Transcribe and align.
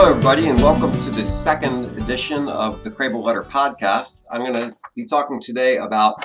Hello, 0.00 0.12
everybody, 0.12 0.48
and 0.48 0.58
welcome 0.62 0.98
to 1.00 1.10
the 1.10 1.26
second 1.26 1.84
edition 2.00 2.48
of 2.48 2.82
the 2.82 2.90
Krehbiel 2.90 3.22
Letter 3.22 3.42
podcast. 3.42 4.24
I'm 4.30 4.40
going 4.40 4.54
to 4.54 4.74
be 4.96 5.04
talking 5.04 5.38
today 5.38 5.76
about 5.76 6.24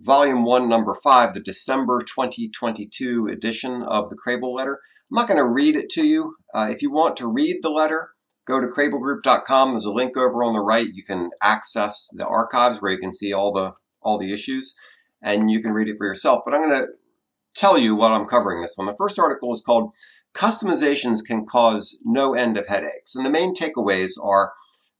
Volume 0.00 0.46
1, 0.46 0.70
Number 0.70 0.94
5, 0.94 1.34
the 1.34 1.40
December 1.40 2.00
2022 2.00 3.28
edition 3.28 3.82
of 3.82 4.08
the 4.08 4.16
Krehbiel 4.16 4.54
Letter. 4.54 4.80
I'm 5.10 5.16
not 5.16 5.28
going 5.28 5.36
to 5.36 5.46
read 5.46 5.76
it 5.76 5.90
to 5.90 6.06
you. 6.06 6.36
Uh, 6.54 6.68
if 6.70 6.80
you 6.80 6.90
want 6.90 7.18
to 7.18 7.30
read 7.30 7.58
the 7.60 7.68
letter, 7.68 8.08
go 8.46 8.58
to 8.58 8.68
krehbielgroup.com. 8.68 9.72
There's 9.72 9.84
a 9.84 9.92
link 9.92 10.16
over 10.16 10.42
on 10.42 10.54
the 10.54 10.60
right. 10.60 10.88
You 10.90 11.04
can 11.04 11.28
access 11.42 12.08
the 12.14 12.26
archives 12.26 12.80
where 12.80 12.92
you 12.92 12.98
can 12.98 13.12
see 13.12 13.34
all 13.34 13.52
the 13.52 13.72
all 14.00 14.16
the 14.16 14.32
issues, 14.32 14.74
and 15.22 15.50
you 15.50 15.60
can 15.60 15.72
read 15.72 15.88
it 15.88 15.96
for 15.98 16.06
yourself. 16.06 16.40
But 16.42 16.54
I'm 16.54 16.70
going 16.70 16.82
to 16.82 16.88
tell 17.54 17.76
you 17.76 17.94
what 17.94 18.12
I'm 18.12 18.24
covering 18.24 18.62
this 18.62 18.76
one. 18.76 18.86
The 18.86 18.96
first 18.96 19.18
article 19.18 19.52
is 19.52 19.62
called 19.62 19.92
Customizations 20.34 21.18
Can 21.26 21.46
Cause 21.46 22.00
No 22.04 22.34
End 22.34 22.58
of 22.58 22.68
Headaches. 22.68 23.14
And 23.14 23.24
the 23.24 23.30
main 23.30 23.54
takeaways 23.54 24.12
are 24.22 24.52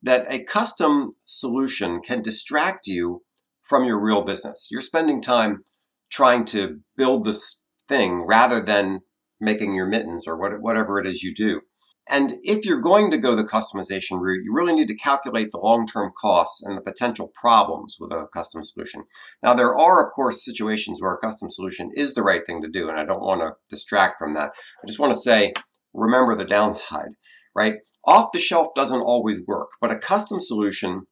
that 0.03 0.27
a 0.33 0.45
custom 0.45 1.11
solution 1.25 2.01
can 2.01 2.23
distract 2.23 2.87
you 2.87 3.23
from 3.63 3.85
your 3.85 4.01
real 4.01 4.23
business. 4.23 4.69
You're 4.71 4.81
spending 4.81 5.21
time 5.21 5.65
trying 6.11 6.45
to 6.47 6.81
build 6.97 7.25
this 7.25 7.65
thing 7.89 8.25
rather 8.27 8.61
than 8.61 9.01
making 9.41 9.75
your 9.75 9.87
mittens 9.87 10.29
or 10.29 10.39
whatever 10.39 10.99
it 11.01 11.07
is 11.07 11.23
you 11.23 11.35
do. 11.35 11.63
And 12.09 12.35
if 12.43 12.67
you're 12.67 12.83
going 12.83 13.11
to 13.13 13.19
go 13.19 13.35
the 13.35 13.45
customization 13.45 14.21
route, 14.21 14.45
you 14.45 14.53
really 14.53 14.75
need 14.75 14.89
to 14.89 14.97
calculate 14.97 15.51
the 15.51 15.59
long-term 15.59 16.13
costs 16.21 16.63
and 16.63 16.77
the 16.77 16.83
potential 16.83 17.33
problems 17.35 17.97
with 17.99 18.13
a 18.13 18.27
custom 18.33 18.63
solution. 18.63 19.05
Now, 19.43 19.55
there 19.55 19.75
are, 19.75 20.05
of 20.05 20.13
course, 20.13 20.45
situations 20.45 21.01
where 21.01 21.15
a 21.15 21.19
custom 21.19 21.49
solution 21.49 21.91
is 21.95 22.13
the 22.13 22.23
right 22.23 22.45
thing 22.45 22.61
to 22.61 22.69
do, 22.69 22.91
and 22.91 22.99
I 22.99 23.07
don't 23.07 23.23
want 23.23 23.41
to 23.41 23.55
distract 23.71 24.19
from 24.19 24.35
that. 24.35 24.53
I 24.83 24.87
just 24.87 24.99
want 24.99 25.13
to 25.13 25.19
say, 25.19 25.55
remember 25.95 26.35
the 26.35 26.45
downside, 26.45 27.13
right? 27.57 27.77
Off 28.07 28.33
the 28.33 28.39
shelf 28.39 28.69
doesn't 28.77 29.01
always 29.01 29.41
work, 29.47 29.71
but 29.81 29.91
a 29.91 29.99
custom 29.99 30.41
solution 30.41 31.07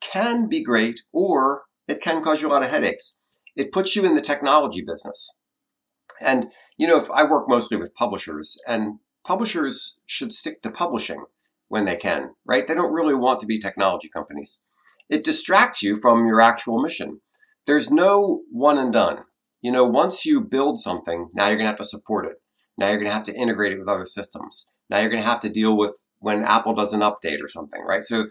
can 0.00 0.48
be 0.48 0.62
great 0.62 1.00
or 1.12 1.64
it 1.88 2.00
can 2.00 2.22
cause 2.22 2.40
you 2.40 2.48
a 2.48 2.50
lot 2.50 2.62
of 2.62 2.70
headaches. 2.70 3.18
It 3.56 3.72
puts 3.72 3.96
you 3.96 4.04
in 4.04 4.14
the 4.14 4.20
technology 4.20 4.84
business. 4.86 5.38
And, 6.24 6.52
you 6.76 6.86
know, 6.86 6.98
if 6.98 7.10
I 7.10 7.24
work 7.24 7.48
mostly 7.48 7.76
with 7.76 7.94
publishers 7.94 8.60
and 8.68 8.98
publishers 9.26 10.00
should 10.06 10.32
stick 10.32 10.62
to 10.62 10.70
publishing 10.70 11.24
when 11.68 11.84
they 11.84 11.96
can, 11.96 12.30
right? 12.44 12.66
They 12.66 12.74
don't 12.74 12.92
really 12.92 13.14
want 13.14 13.40
to 13.40 13.46
be 13.46 13.58
technology 13.58 14.08
companies. 14.08 14.62
It 15.10 15.24
distracts 15.24 15.82
you 15.82 15.96
from 15.96 16.26
your 16.26 16.40
actual 16.40 16.80
mission. 16.80 17.20
There's 17.66 17.90
no 17.90 18.42
one 18.50 18.78
and 18.78 18.92
done. 18.92 19.22
You 19.60 19.72
know, 19.72 19.84
once 19.84 20.24
you 20.24 20.40
build 20.40 20.78
something, 20.78 21.28
now 21.34 21.48
you're 21.48 21.56
going 21.56 21.64
to 21.64 21.70
have 21.70 21.76
to 21.76 21.84
support 21.84 22.26
it. 22.26 22.36
Now 22.78 22.88
you're 22.88 22.98
going 22.98 23.08
to 23.08 23.14
have 23.14 23.24
to 23.24 23.34
integrate 23.34 23.72
it 23.72 23.80
with 23.80 23.88
other 23.88 24.04
systems. 24.04 24.70
Now 24.88 25.00
you're 25.00 25.10
going 25.10 25.22
to 25.22 25.28
have 25.28 25.40
to 25.40 25.48
deal 25.48 25.76
with 25.76 26.00
when 26.20 26.44
Apple 26.44 26.74
does 26.74 26.92
an 26.92 27.00
update 27.00 27.42
or 27.42 27.48
something, 27.48 27.82
right? 27.82 28.04
So 28.04 28.26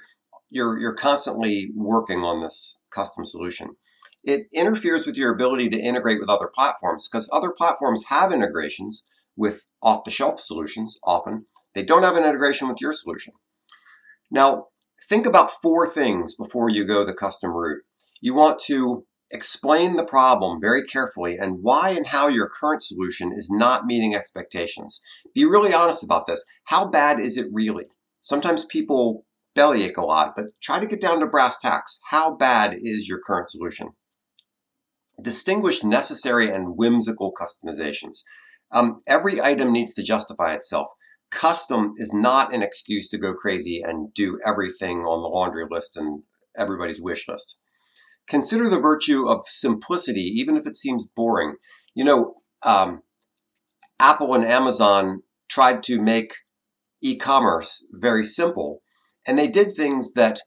you're 0.50 0.80
you're 0.80 0.94
constantly 0.94 1.72
working 1.76 2.20
on 2.20 2.40
this 2.40 2.82
custom 2.90 3.26
solution. 3.26 3.76
It 4.24 4.48
interferes 4.54 5.06
with 5.06 5.18
your 5.18 5.34
ability 5.34 5.70
to 5.70 5.80
integrate 5.80 6.20
with 6.20 6.30
other 6.30 6.50
platforms 6.54 7.08
because 7.08 7.30
other 7.34 7.52
platforms 7.52 8.06
have 8.10 8.32
integrations 8.32 9.10
with 9.36 9.68
off 9.82 10.04
the 10.04 10.12
shelf 10.12 10.40
solutions 10.40 11.00
often. 11.04 11.46
They 11.74 11.84
don't 11.84 12.04
have 12.04 12.18
an 12.18 12.24
integration 12.24 12.68
with 12.68 12.82
your 12.82 12.94
solution. 12.94 13.34
Now, 14.32 14.68
think 15.10 15.26
about 15.26 15.52
four 15.62 15.88
things 15.88 16.36
before 16.36 16.70
you 16.70 16.86
go 16.86 17.04
the 17.04 17.14
custom 17.14 17.52
route. 17.52 17.84
You 18.22 18.34
want 18.34 18.60
to 18.68 19.06
explain 19.32 19.96
the 19.96 20.06
problem 20.06 20.62
very 20.62 20.84
carefully 20.84 21.38
and 21.38 21.60
why 21.62 21.90
and 21.90 22.08
how 22.08 22.28
your 22.28 22.50
current 22.50 22.84
solution 22.84 23.32
is 23.34 23.50
not 23.52 23.86
meeting 23.86 24.16
expectations. 24.16 25.02
Be 25.34 25.46
really 25.46 25.74
honest 25.74 26.04
about 26.04 26.28
this. 26.28 26.46
How 26.66 26.88
bad 26.88 27.20
is 27.20 27.38
it 27.38 27.48
really? 27.52 27.86
Sometimes 28.22 28.66
people 28.66 29.26
bellyache 29.54 29.98
a 29.98 30.06
lot, 30.06 30.34
but 30.36 30.48
try 30.62 30.80
to 30.80 30.88
get 30.88 31.02
down 31.02 31.20
to 31.20 31.28
brass 31.28 31.60
tacks. 31.60 32.00
How 32.10 32.36
bad 32.36 32.76
is 32.80 33.08
your 33.08 33.20
current 33.26 33.50
solution? 33.50 33.90
Distinguish 35.22 35.84
necessary 35.84 36.50
and 36.50 36.76
whimsical 36.76 37.34
customizations. 37.34 38.24
Um, 38.72 39.02
every 39.08 39.42
item 39.42 39.72
needs 39.72 39.94
to 39.94 40.04
justify 40.04 40.54
itself. 40.54 40.88
Custom 41.32 41.94
is 41.98 42.14
not 42.14 42.54
an 42.54 42.62
excuse 42.62 43.10
to 43.10 43.18
go 43.18 43.34
crazy 43.34 43.82
and 43.82 44.14
do 44.14 44.40
everything 44.46 45.00
on 45.00 45.22
the 45.22 45.28
laundry 45.28 45.66
list 45.70 45.98
and 45.98 46.24
everybody's 46.58 47.02
wish 47.02 47.28
list. 47.28 47.60
Consider 48.28 48.70
the 48.70 48.80
virtue 48.80 49.28
of 49.28 49.46
simplicity, 49.46 50.32
even 50.38 50.58
if 50.58 50.66
it 50.66 50.76
seems 50.76 51.08
boring. 51.08 51.56
You 51.94 52.06
know, 52.06 52.36
um, 52.64 53.02
Apple 54.00 54.34
and 54.34 54.46
Amazon 54.46 55.22
tried 55.50 55.84
to 55.84 56.02
make 56.02 56.34
e 57.02 57.18
commerce 57.18 57.88
very 57.94 58.24
simple, 58.24 58.82
and 59.28 59.38
they 59.38 59.48
did 59.48 59.72
things 59.72 60.14
that 60.14 60.40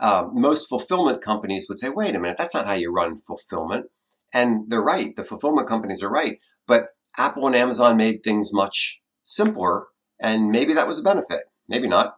uh, 0.00 0.24
most 0.32 0.68
fulfillment 0.68 1.22
companies 1.22 1.66
would 1.68 1.78
say, 1.78 1.88
wait 1.88 2.14
a 2.14 2.20
minute, 2.20 2.36
that's 2.38 2.54
not 2.54 2.66
how 2.66 2.74
you 2.74 2.92
run 2.92 3.18
fulfillment. 3.18 3.86
And 4.34 4.68
they're 4.68 4.82
right, 4.82 5.14
the 5.16 5.24
fulfillment 5.24 5.68
companies 5.68 6.02
are 6.02 6.10
right. 6.10 6.38
But 6.66 6.88
Apple 7.18 7.46
and 7.46 7.56
Amazon 7.56 7.96
made 7.96 8.22
things 8.22 8.52
much 8.52 9.02
simpler, 9.22 9.86
and 10.20 10.50
maybe 10.50 10.74
that 10.74 10.86
was 10.86 10.98
a 10.98 11.02
benefit. 11.02 11.42
Maybe 11.68 11.88
not. 11.88 12.16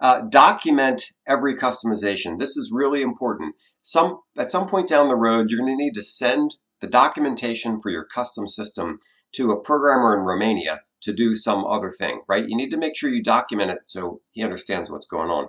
Uh, 0.00 0.22
document 0.22 1.12
every 1.28 1.56
customization. 1.56 2.38
This 2.38 2.56
is 2.56 2.72
really 2.74 3.02
important. 3.02 3.54
Some 3.82 4.20
at 4.36 4.50
some 4.50 4.66
point 4.66 4.88
down 4.88 5.08
the 5.08 5.16
road, 5.16 5.48
you're 5.48 5.60
going 5.60 5.76
to 5.76 5.84
need 5.84 5.94
to 5.94 6.02
send 6.02 6.56
the 6.80 6.88
documentation 6.88 7.80
for 7.80 7.90
your 7.90 8.04
custom 8.04 8.48
system 8.48 8.98
to 9.34 9.52
a 9.52 9.60
programmer 9.60 10.18
in 10.18 10.26
Romania 10.26 10.80
to 11.02 11.12
do 11.12 11.34
some 11.34 11.64
other 11.64 11.90
thing, 11.90 12.22
right? 12.28 12.48
You 12.48 12.56
need 12.56 12.70
to 12.70 12.76
make 12.76 12.96
sure 12.96 13.10
you 13.10 13.22
document 13.22 13.70
it 13.70 13.80
so 13.86 14.20
he 14.32 14.42
understands 14.42 14.90
what's 14.90 15.06
going 15.06 15.30
on. 15.30 15.48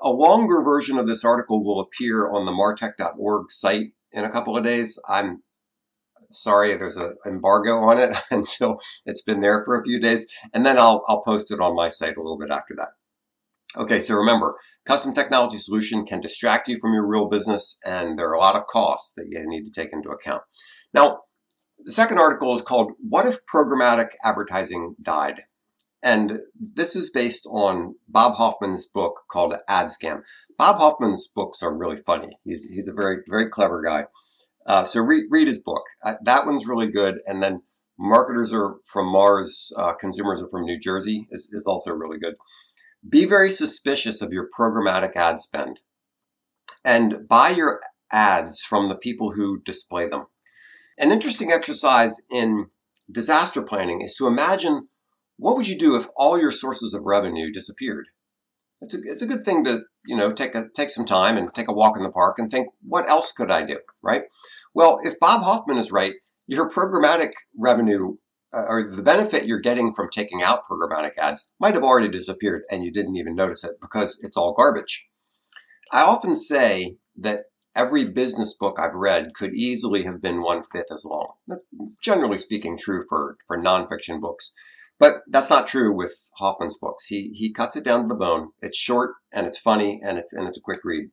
A 0.00 0.10
longer 0.10 0.62
version 0.62 0.98
of 0.98 1.06
this 1.06 1.24
article 1.24 1.64
will 1.64 1.80
appear 1.80 2.28
on 2.28 2.44
the 2.44 2.52
martech.org 2.52 3.50
site 3.50 3.92
in 4.10 4.24
a 4.24 4.30
couple 4.30 4.56
of 4.56 4.64
days. 4.64 5.00
I'm 5.08 5.42
sorry, 6.32 6.76
there's 6.76 6.96
an 6.96 7.14
embargo 7.26 7.78
on 7.78 7.98
it 7.98 8.16
until 8.30 8.80
it's 9.06 9.22
been 9.22 9.40
there 9.40 9.64
for 9.64 9.80
a 9.80 9.84
few 9.84 10.00
days, 10.00 10.26
and 10.52 10.66
then 10.66 10.78
I'll, 10.78 11.04
I'll 11.08 11.22
post 11.22 11.50
it 11.50 11.60
on 11.60 11.76
my 11.76 11.88
site 11.88 12.16
a 12.16 12.22
little 12.22 12.38
bit 12.38 12.50
after 12.50 12.74
that. 12.76 12.88
Okay, 13.74 14.00
so 14.00 14.14
remember, 14.14 14.56
custom 14.84 15.14
technology 15.14 15.56
solution 15.56 16.04
can 16.04 16.20
distract 16.20 16.68
you 16.68 16.78
from 16.78 16.92
your 16.92 17.06
real 17.06 17.26
business, 17.26 17.80
and 17.86 18.18
there 18.18 18.28
are 18.28 18.34
a 18.34 18.40
lot 18.40 18.56
of 18.56 18.66
costs 18.66 19.14
that 19.14 19.26
you 19.30 19.42
need 19.46 19.64
to 19.64 19.70
take 19.70 19.92
into 19.92 20.10
account. 20.10 20.42
Now, 20.92 21.20
the 21.78 21.90
second 21.90 22.18
article 22.18 22.54
is 22.54 22.62
called 22.62 22.92
What 22.98 23.26
If 23.26 23.46
Programmatic 23.46 24.10
Advertising 24.22 24.96
Died? 25.00 25.44
And 26.02 26.40
this 26.58 26.96
is 26.96 27.10
based 27.10 27.46
on 27.50 27.94
Bob 28.08 28.34
Hoffman's 28.34 28.86
book 28.86 29.20
called 29.30 29.56
Ad 29.68 29.86
Scam. 29.86 30.22
Bob 30.58 30.78
Hoffman's 30.78 31.28
books 31.34 31.62
are 31.62 31.74
really 31.74 32.00
funny. 32.00 32.30
He's, 32.44 32.64
he's 32.64 32.88
a 32.88 32.92
very, 32.92 33.18
very 33.28 33.48
clever 33.48 33.80
guy. 33.82 34.06
Uh, 34.66 34.84
so 34.84 35.00
read, 35.00 35.24
read 35.30 35.48
his 35.48 35.60
book. 35.60 35.82
Uh, 36.04 36.14
that 36.24 36.46
one's 36.46 36.66
really 36.66 36.86
good. 36.86 37.18
And 37.26 37.42
then 37.42 37.62
Marketers 37.98 38.52
are 38.52 38.76
from 38.84 39.06
Mars, 39.06 39.72
uh, 39.76 39.94
Consumers 39.94 40.42
are 40.42 40.48
from 40.48 40.64
New 40.64 40.78
Jersey 40.78 41.28
is, 41.30 41.50
is 41.52 41.66
also 41.66 41.92
really 41.92 42.18
good. 42.18 42.34
Be 43.08 43.24
very 43.24 43.50
suspicious 43.50 44.22
of 44.22 44.32
your 44.32 44.48
programmatic 44.56 45.16
ad 45.16 45.40
spend 45.40 45.80
and 46.84 47.28
buy 47.28 47.50
your 47.50 47.80
ads 48.12 48.62
from 48.62 48.88
the 48.88 48.96
people 48.96 49.32
who 49.32 49.60
display 49.60 50.06
them. 50.08 50.26
An 50.98 51.10
interesting 51.10 51.50
exercise 51.50 52.24
in 52.30 52.66
disaster 53.10 53.62
planning 53.62 54.00
is 54.00 54.14
to 54.14 54.26
imagine 54.26 54.88
what 55.36 55.56
would 55.56 55.66
you 55.66 55.78
do 55.78 55.96
if 55.96 56.06
all 56.16 56.38
your 56.38 56.50
sources 56.50 56.94
of 56.94 57.02
revenue 57.04 57.50
disappeared? 57.50 58.08
It's 58.82 58.94
a, 58.94 58.98
it's 59.04 59.22
a 59.22 59.26
good 59.26 59.44
thing 59.44 59.64
to, 59.64 59.82
you 60.06 60.16
know, 60.16 60.32
take 60.32 60.54
a, 60.54 60.68
take 60.74 60.90
some 60.90 61.04
time 61.04 61.36
and 61.36 61.52
take 61.54 61.68
a 61.68 61.72
walk 61.72 61.96
in 61.96 62.02
the 62.02 62.10
park 62.10 62.38
and 62.38 62.50
think, 62.50 62.68
what 62.82 63.08
else 63.08 63.32
could 63.32 63.50
I 63.50 63.62
do? 63.62 63.78
Right? 64.02 64.22
Well, 64.74 64.98
if 65.02 65.18
Bob 65.20 65.44
Hoffman 65.44 65.78
is 65.78 65.92
right, 65.92 66.14
your 66.46 66.68
programmatic 66.70 67.30
revenue 67.56 68.16
uh, 68.52 68.64
or 68.68 68.90
the 68.90 69.02
benefit 69.02 69.46
you're 69.46 69.60
getting 69.60 69.92
from 69.92 70.08
taking 70.10 70.42
out 70.42 70.64
programmatic 70.70 71.16
ads 71.16 71.48
might 71.58 71.74
have 71.74 71.84
already 71.84 72.08
disappeared 72.08 72.62
and 72.70 72.84
you 72.84 72.92
didn't 72.92 73.16
even 73.16 73.34
notice 73.34 73.64
it 73.64 73.80
because 73.80 74.20
it's 74.22 74.36
all 74.36 74.54
garbage. 74.54 75.08
I 75.92 76.02
often 76.02 76.34
say 76.34 76.96
that 77.16 77.44
every 77.74 78.04
business 78.04 78.56
book 78.56 78.78
I've 78.78 78.94
read 78.94 79.34
could 79.34 79.54
easily 79.54 80.02
have 80.04 80.20
been 80.20 80.42
one 80.42 80.62
fifth 80.64 80.92
as 80.92 81.04
long. 81.04 81.32
That's 81.46 81.64
generally 82.02 82.38
speaking 82.38 82.76
true 82.76 83.04
for, 83.08 83.36
for 83.46 83.56
nonfiction 83.56 84.20
books. 84.20 84.54
But 85.02 85.24
that's 85.26 85.50
not 85.50 85.66
true 85.66 85.92
with 85.92 86.30
Hoffman's 86.36 86.78
books. 86.78 87.06
He 87.06 87.32
he 87.34 87.52
cuts 87.52 87.74
it 87.74 87.84
down 87.84 88.02
to 88.02 88.06
the 88.06 88.14
bone. 88.14 88.50
It's 88.60 88.78
short 88.78 89.14
and 89.32 89.48
it's 89.48 89.58
funny 89.58 90.00
and 90.00 90.16
it's 90.16 90.32
and 90.32 90.46
it's 90.46 90.56
a 90.56 90.60
quick 90.60 90.78
read. 90.84 91.10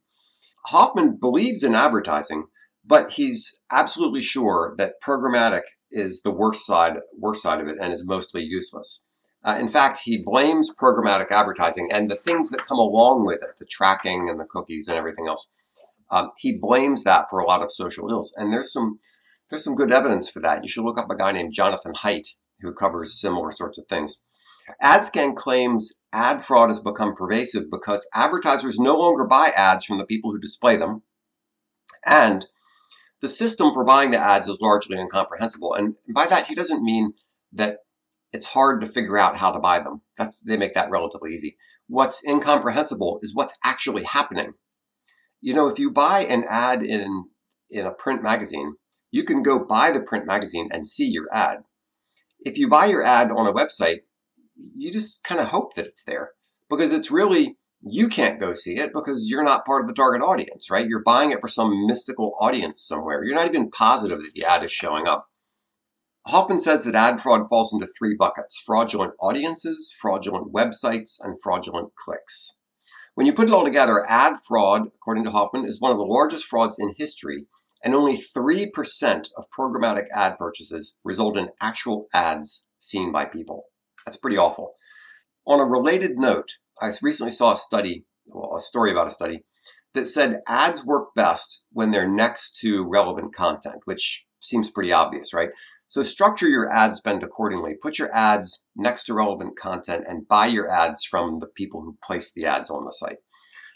Hoffman 0.68 1.18
believes 1.20 1.64
in 1.64 1.74
advertising, 1.74 2.46
but 2.86 3.14
he's 3.14 3.64
absolutely 3.72 4.22
sure 4.22 4.76
that 4.78 5.02
programmatic 5.04 5.64
is 5.90 6.22
the 6.22 6.30
worst 6.30 6.68
side 6.68 6.98
worst 7.18 7.42
side 7.42 7.62
of 7.62 7.68
it 7.68 7.80
and 7.82 7.92
is 7.92 8.06
mostly 8.06 8.44
useless. 8.44 9.08
Uh, 9.44 9.58
in 9.60 9.68
fact, 9.68 10.02
he 10.06 10.22
blames 10.24 10.72
programmatic 10.80 11.32
advertising 11.32 11.90
and 11.92 12.12
the 12.12 12.16
things 12.16 12.52
that 12.52 12.68
come 12.68 12.78
along 12.78 13.26
with 13.26 13.42
it, 13.42 13.58
the 13.58 13.66
tracking 13.66 14.30
and 14.30 14.40
the 14.40 14.46
cookies 14.46 14.88
and 14.88 15.00
everything 15.00 15.26
else. 15.28 15.50
Um, 16.12 16.30
he 16.38 16.56
blames 16.56 17.06
that 17.06 17.26
for 17.28 17.40
a 17.40 17.48
lot 17.48 17.64
of 17.64 17.72
social 17.72 18.08
ills, 18.12 18.36
and 18.38 18.54
there's 18.54 18.72
some 18.72 19.00
there's 19.50 19.64
some 19.64 19.74
good 19.74 19.92
evidence 19.92 20.30
for 20.30 20.42
that. 20.42 20.64
You 20.64 20.70
should 20.70 20.86
look 20.86 21.00
up 21.00 21.10
a 21.10 21.18
guy 21.18 21.32
named 21.32 21.54
Jonathan 21.54 21.94
Haidt 21.94 22.36
who 22.62 22.74
covers 22.74 23.20
similar 23.20 23.52
sorts 23.52 23.78
of 23.78 23.86
things. 23.88 24.24
AdScam 24.84 25.36
claims 25.36 26.02
ad 26.14 26.44
fraud 26.44 26.70
has 26.70 26.80
become 26.80 27.16
pervasive 27.16 27.72
because 27.72 28.08
advertisers 28.14 28.80
no 28.80 28.98
longer 28.98 29.26
buy 29.26 29.52
ads 29.56 29.86
from 29.86 29.98
the 29.98 30.06
people 30.06 30.32
who 30.32 30.40
display 30.40 30.76
them, 30.76 31.02
and 32.06 32.46
the 33.22 33.28
system 33.28 33.74
for 33.74 33.84
buying 33.84 34.12
the 34.12 34.18
ads 34.18 34.48
is 34.48 34.60
largely 34.62 34.98
incomprehensible. 34.98 35.74
And 35.74 35.96
by 36.14 36.28
that, 36.28 36.48
he 36.48 36.56
doesn't 36.56 36.84
mean 36.84 37.14
that 37.54 37.80
it's 38.32 38.48
hard 38.48 38.82
to 38.82 38.88
figure 38.88 39.18
out 39.18 39.38
how 39.38 39.52
to 39.52 39.60
buy 39.60 39.80
them. 39.80 40.02
That's, 40.18 40.40
they 40.40 40.58
make 40.58 40.76
that 40.76 40.90
relatively 40.90 41.34
easy. 41.34 41.58
What's 41.88 42.26
incomprehensible 42.26 43.20
is 43.24 43.36
what's 43.36 43.58
actually 43.66 44.04
happening. 44.04 44.54
You 45.42 45.54
know, 45.54 45.68
if 45.68 45.80
you 45.80 45.92
buy 45.92 46.22
an 46.22 46.46
ad 46.48 46.84
in 46.84 47.26
in 47.72 47.86
a 47.86 47.94
print 47.94 48.24
magazine, 48.24 48.76
you 49.12 49.24
can 49.24 49.44
go 49.44 49.60
buy 49.60 49.92
the 49.92 50.02
print 50.02 50.26
magazine 50.26 50.70
and 50.72 50.86
see 50.86 51.08
your 51.08 51.28
ad. 51.32 51.64
If 52.42 52.58
you 52.58 52.70
buy 52.70 52.86
your 52.86 53.04
ad 53.04 53.32
on 53.32 53.48
a 53.48 53.54
website, 53.54 54.00
you 54.56 54.92
just 54.92 55.24
kind 55.24 55.42
of 55.42 55.48
hope 55.48 55.76
that 55.76 55.86
it's 55.86 56.04
there 56.04 56.32
because 56.70 56.92
it's 56.92 57.12
really 57.12 57.58
you 57.82 58.10
can't 58.10 58.40
go 58.40 58.54
see 58.54 58.78
it 58.78 58.92
because 58.94 59.28
you're 59.30 59.44
not 59.44 59.66
part 59.66 59.82
of 59.82 59.88
the 59.88 59.94
target 59.94 60.22
audience, 60.22 60.70
right? 60.70 60.88
You're 60.88 61.04
buying 61.04 61.32
it 61.32 61.40
for 61.40 61.48
some 61.48 61.86
mystical 61.86 62.36
audience 62.40 62.82
somewhere. 62.82 63.24
You're 63.24 63.36
not 63.36 63.48
even 63.48 63.72
positive 63.72 64.22
that 64.22 64.34
the 64.34 64.46
ad 64.46 64.64
is 64.64 64.72
showing 64.72 65.08
up. 65.08 65.28
Hoffman 66.28 66.60
says 66.60 66.84
that 66.86 66.96
ad 66.96 67.22
fraud 67.22 67.48
falls 67.50 67.74
into 67.74 67.88
three 67.98 68.16
buckets 68.16 68.62
fraudulent 68.64 69.14
audiences, 69.20 69.96
fraudulent 70.00 70.54
websites, 70.54 71.18
and 71.24 71.42
fraudulent 71.42 71.94
clicks. 71.96 72.58
When 73.16 73.26
you 73.26 73.34
put 73.34 73.48
it 73.48 73.54
all 73.54 73.64
together, 73.64 74.06
ad 74.10 74.38
fraud, 74.48 74.88
according 74.96 75.24
to 75.24 75.32
Hoffman, 75.32 75.66
is 75.66 75.82
one 75.82 75.92
of 75.92 75.98
the 75.98 76.04
largest 76.04 76.46
frauds 76.46 76.78
in 76.78 76.94
history, 76.98 77.48
and 77.84 77.96
only 77.96 78.16
3% 78.16 79.30
of 79.38 79.46
programmatic 79.58 80.06
ad 80.14 80.38
purchases 80.38 80.98
result 81.04 81.38
in 81.38 81.50
actual 81.62 82.08
ads 82.14 82.70
seen 82.78 83.12
by 83.12 83.26
people. 83.26 83.66
That's 84.06 84.18
pretty 84.18 84.38
awful. 84.38 84.74
On 85.46 85.60
a 85.60 85.66
related 85.66 86.18
note, 86.18 86.50
I 86.82 86.92
recently 87.02 87.32
saw 87.32 87.54
a 87.54 87.58
study, 87.58 88.06
well, 88.26 88.56
a 88.56 88.62
story 88.62 88.92
about 88.92 89.08
a 89.08 89.12
study, 89.12 89.44
that 89.94 90.06
said 90.06 90.42
ads 90.48 90.86
work 90.86 91.14
best 91.16 91.66
when 91.72 91.92
they're 91.92 92.08
next 92.08 92.60
to 92.62 92.88
relevant 92.88 93.34
content, 93.34 93.82
which 93.86 94.28
seems 94.40 94.70
pretty 94.70 94.92
obvious, 94.92 95.34
right? 95.34 95.50
So 95.88 96.04
structure 96.04 96.48
your 96.48 96.72
ad 96.72 96.96
spend 96.96 97.24
accordingly. 97.24 97.76
Put 97.82 97.98
your 97.98 98.14
ads 98.14 98.64
next 98.76 99.06
to 99.06 99.16
relevant 99.16 99.58
content 99.58 100.06
and 100.08 100.28
buy 100.28 100.46
your 100.46 100.70
ads 100.70 101.04
from 101.04 101.40
the 101.40 101.48
people 101.48 101.82
who 101.82 101.98
place 102.04 102.32
the 102.32 102.46
ads 102.46 102.70
on 102.70 102.86
the 102.86 102.92
site. 102.92 103.18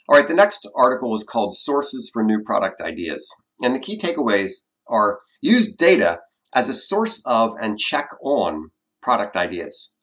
All 0.08 0.16
right, 0.16 0.28
the 0.28 0.36
next 0.36 0.70
article 0.76 1.16
is 1.16 1.24
called 1.24 1.56
Sources 1.56 2.12
for 2.14 2.24
New 2.24 2.44
Product 2.44 2.82
Ideas. 2.82 3.34
And 3.62 3.76
the 3.76 3.80
key 3.80 3.98
takeaways 3.98 4.68
are 4.88 5.20
use 5.42 5.74
data 5.74 6.22
as 6.56 6.70
a 6.70 6.74
source 6.74 7.22
of 7.26 7.56
and 7.62 7.78
check 7.78 8.10
on 8.22 8.72
product 9.02 9.36
ideas. 9.36 9.98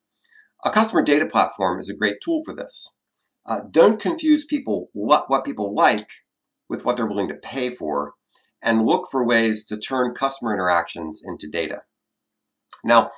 A 0.64 0.70
customer 0.70 1.02
data 1.02 1.26
platform 1.26 1.78
is 1.78 1.88
a 1.88 1.96
great 1.96 2.16
tool 2.22 2.40
for 2.44 2.54
this. 2.54 2.98
Uh, 3.46 3.60
don't 3.70 4.00
confuse 4.00 4.44
people 4.44 4.90
what, 4.92 5.30
what 5.30 5.44
people 5.44 5.74
like 5.74 6.10
with 6.68 6.84
what 6.84 6.96
they're 6.96 7.06
willing 7.06 7.28
to 7.28 7.34
pay 7.34 7.70
for 7.70 8.14
and 8.62 8.84
look 8.84 9.08
for 9.10 9.26
ways 9.26 9.64
to 9.66 9.78
turn 9.78 10.14
customer 10.14 10.52
interactions 10.52 11.22
into 11.26 11.48
data. 11.50 11.82
Now, 12.84 13.10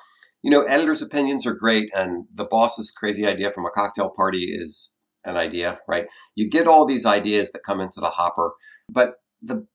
you 0.43 0.51
know, 0.51 0.63
editors' 0.63 1.03
opinions 1.03 1.47
are 1.47 1.55
great, 1.55 1.91
and 1.95 2.27
the 2.33 2.45
boss's 2.45 2.91
crazy 2.91 3.27
idea 3.27 3.51
from 3.51 3.65
a 3.65 3.71
cocktail 3.71 4.11
party 4.11 4.45
is 4.45 4.95
an 5.25 5.37
idea, 5.37 5.79
right? 5.87 6.07
You 6.35 6.51
get 6.51 6.67
all 6.67 6.85
these 6.85 7.07
ideas 7.07 7.53
that 7.53 7.63
come 7.65 7.81
into 7.81 8.01
the 8.01 8.11
hopper, 8.11 8.53
but 8.89 9.15
the 9.41 9.67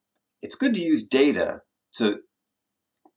it's 0.41 0.55
good 0.55 0.73
to 0.75 0.81
use 0.81 1.07
data 1.07 1.59
to 1.97 2.19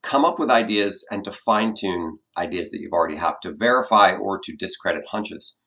come 0.03 0.25
up 0.25 0.39
with 0.39 0.51
ideas 0.51 1.07
and 1.11 1.25
to 1.25 1.33
fine 1.33 1.75
tune 1.79 2.19
ideas 2.37 2.71
that 2.71 2.81
you've 2.81 2.93
already 2.93 3.17
have 3.17 3.39
to 3.41 3.55
verify 3.55 4.15
or 4.15 4.39
to 4.43 4.57
discredit 4.57 5.05
hunches. 5.11 5.61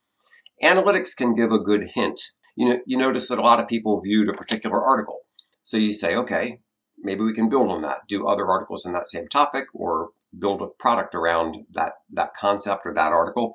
Analytics 0.63 1.15
can 1.15 1.35
give 1.35 1.51
a 1.51 1.59
good 1.59 1.89
hint. 1.93 2.19
You 2.55 2.69
know, 2.69 2.79
you 2.85 2.97
notice 2.97 3.29
that 3.29 3.39
a 3.39 3.43
lot 3.43 3.59
of 3.59 3.67
people 3.67 4.01
viewed 4.01 4.29
a 4.29 4.33
particular 4.33 4.83
article. 4.83 5.19
So 5.63 5.77
you 5.77 5.93
say, 5.93 6.15
okay, 6.15 6.59
maybe 6.99 7.23
we 7.23 7.33
can 7.33 7.49
build 7.49 7.69
on 7.69 7.81
that, 7.83 8.01
do 8.07 8.27
other 8.27 8.47
articles 8.47 8.85
in 8.85 8.93
that 8.93 9.07
same 9.07 9.27
topic 9.27 9.65
or 9.73 10.09
build 10.37 10.61
a 10.61 10.67
product 10.67 11.13
around 11.13 11.57
that 11.71 11.93
that 12.09 12.33
concept 12.33 12.85
or 12.85 12.93
that 12.93 13.11
article, 13.11 13.53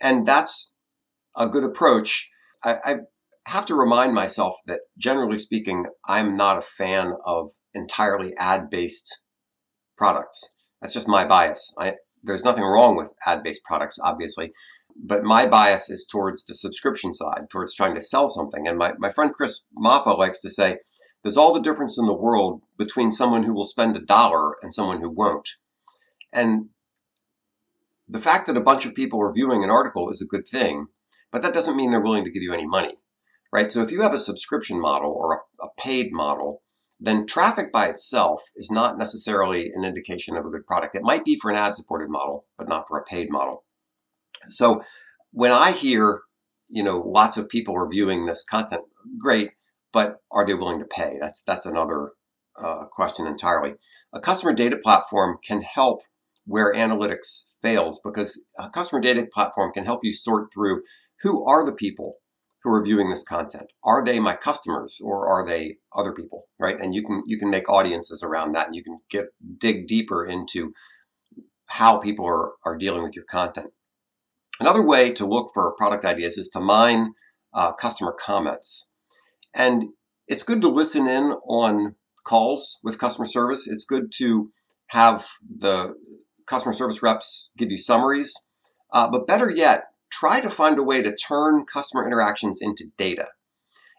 and 0.00 0.26
that's 0.26 0.76
a 1.36 1.48
good 1.48 1.64
approach. 1.64 2.30
I, 2.62 2.76
I 2.84 2.96
have 3.46 3.66
to 3.66 3.74
remind 3.74 4.14
myself 4.14 4.56
that 4.66 4.80
generally 4.96 5.38
speaking, 5.38 5.86
I'm 6.06 6.36
not 6.36 6.58
a 6.58 6.62
fan 6.62 7.12
of 7.24 7.52
entirely 7.74 8.34
ad-based 8.36 9.22
products. 9.96 10.56
That's 10.80 10.94
just 10.94 11.08
my 11.08 11.24
bias. 11.24 11.74
I, 11.78 11.94
there's 12.22 12.44
nothing 12.44 12.64
wrong 12.64 12.96
with 12.96 13.12
ad-based 13.26 13.64
products, 13.64 13.98
obviously, 14.02 14.52
but 14.96 15.24
my 15.24 15.46
bias 15.46 15.90
is 15.90 16.06
towards 16.10 16.44
the 16.44 16.54
subscription 16.54 17.12
side, 17.12 17.50
towards 17.50 17.74
trying 17.74 17.94
to 17.94 18.00
sell 18.00 18.28
something. 18.28 18.66
And 18.66 18.78
my, 18.78 18.94
my 18.98 19.12
friend 19.12 19.32
Chris 19.32 19.66
Maffa 19.76 20.16
likes 20.16 20.40
to 20.42 20.50
say, 20.50 20.78
there's 21.22 21.36
all 21.36 21.54
the 21.54 21.60
difference 21.60 21.98
in 21.98 22.06
the 22.06 22.14
world 22.14 22.62
between 22.78 23.10
someone 23.10 23.42
who 23.42 23.54
will 23.54 23.64
spend 23.64 23.96
a 23.96 24.00
dollar 24.00 24.56
and 24.62 24.72
someone 24.72 25.00
who 25.00 25.10
won't. 25.10 25.48
And 26.32 26.68
the 28.06 28.20
fact 28.20 28.46
that 28.46 28.56
a 28.56 28.62
bunch 28.62 28.84
of 28.84 28.94
people 28.94 29.20
are 29.22 29.32
viewing 29.32 29.64
an 29.64 29.70
article 29.70 30.10
is 30.10 30.20
a 30.20 30.26
good 30.26 30.46
thing, 30.46 30.88
but 31.32 31.40
that 31.42 31.54
doesn't 31.54 31.76
mean 31.76 31.90
they're 31.90 32.00
willing 32.00 32.24
to 32.24 32.30
give 32.30 32.42
you 32.42 32.52
any 32.52 32.66
money, 32.66 32.98
right? 33.54 33.70
So 33.70 33.82
if 33.82 33.92
you 33.92 34.02
have 34.02 34.12
a 34.12 34.18
subscription 34.18 34.80
model 34.80 35.12
or 35.12 35.34
a, 35.34 35.66
a 35.66 35.68
paid 35.78 36.12
model, 36.12 36.62
then 36.98 37.24
traffic 37.24 37.70
by 37.72 37.86
itself 37.86 38.42
is 38.56 38.68
not 38.68 38.98
necessarily 38.98 39.70
an 39.72 39.84
indication 39.84 40.36
of 40.36 40.44
a 40.44 40.50
good 40.50 40.66
product. 40.66 40.96
It 40.96 41.04
might 41.04 41.24
be 41.24 41.38
for 41.38 41.52
an 41.52 41.56
ad 41.56 41.76
supported 41.76 42.10
model, 42.10 42.46
but 42.58 42.68
not 42.68 42.88
for 42.88 42.98
a 42.98 43.04
paid 43.04 43.30
model. 43.30 43.62
So 44.48 44.82
when 45.30 45.52
I 45.52 45.70
hear, 45.70 46.22
you 46.68 46.82
know, 46.82 46.98
lots 46.98 47.36
of 47.36 47.48
people 47.48 47.76
are 47.76 47.88
viewing 47.88 48.26
this 48.26 48.44
content, 48.44 48.82
great, 49.18 49.52
but 49.92 50.16
are 50.32 50.44
they 50.44 50.54
willing 50.54 50.80
to 50.80 50.84
pay? 50.84 51.18
That's 51.20 51.44
that's 51.44 51.64
another 51.64 52.10
uh, 52.60 52.86
question 52.90 53.24
entirely. 53.24 53.74
A 54.12 54.18
customer 54.18 54.52
data 54.52 54.76
platform 54.76 55.38
can 55.46 55.62
help 55.62 56.00
where 56.44 56.74
analytics 56.74 57.52
fails 57.62 58.00
because 58.04 58.44
a 58.58 58.68
customer 58.68 59.00
data 59.00 59.28
platform 59.32 59.72
can 59.72 59.84
help 59.84 60.00
you 60.02 60.12
sort 60.12 60.52
through 60.52 60.82
who 61.22 61.44
are 61.46 61.64
the 61.64 61.72
people 61.72 62.16
who 62.64 62.72
are 62.72 62.82
viewing 62.82 63.10
this 63.10 63.22
content. 63.22 63.72
Are 63.84 64.02
they 64.02 64.18
my 64.18 64.34
customers 64.34 65.00
or 65.04 65.28
are 65.28 65.46
they 65.46 65.76
other 65.94 66.12
people 66.12 66.46
right? 66.58 66.80
And 66.80 66.94
you 66.94 67.04
can 67.04 67.22
you 67.26 67.38
can 67.38 67.50
make 67.50 67.68
audiences 67.68 68.22
around 68.22 68.52
that 68.52 68.66
and 68.66 68.74
you 68.74 68.82
can 68.82 68.98
get 69.10 69.26
dig 69.58 69.86
deeper 69.86 70.24
into 70.24 70.72
how 71.66 71.98
people 71.98 72.26
are, 72.26 72.52
are 72.64 72.76
dealing 72.76 73.02
with 73.02 73.14
your 73.14 73.24
content. 73.24 73.70
Another 74.60 74.84
way 74.84 75.12
to 75.12 75.26
look 75.26 75.50
for 75.52 75.74
product 75.76 76.04
ideas 76.04 76.38
is 76.38 76.48
to 76.50 76.60
mine 76.60 77.12
uh, 77.52 77.72
customer 77.72 78.12
comments. 78.18 78.90
And 79.54 79.84
it's 80.28 80.42
good 80.42 80.60
to 80.62 80.68
listen 80.68 81.06
in 81.06 81.34
on 81.46 81.96
calls 82.24 82.80
with 82.82 82.98
customer 82.98 83.26
service. 83.26 83.68
It's 83.68 83.84
good 83.84 84.12
to 84.18 84.50
have 84.88 85.26
the 85.58 85.94
customer 86.46 86.72
service 86.72 87.02
reps 87.02 87.50
give 87.56 87.70
you 87.70 87.78
summaries. 87.78 88.48
Uh, 88.92 89.10
but 89.10 89.26
better 89.26 89.50
yet, 89.50 89.86
try 90.18 90.40
to 90.40 90.50
find 90.50 90.78
a 90.78 90.82
way 90.82 91.02
to 91.02 91.16
turn 91.16 91.66
customer 91.66 92.06
interactions 92.06 92.60
into 92.62 92.84
data. 92.96 93.26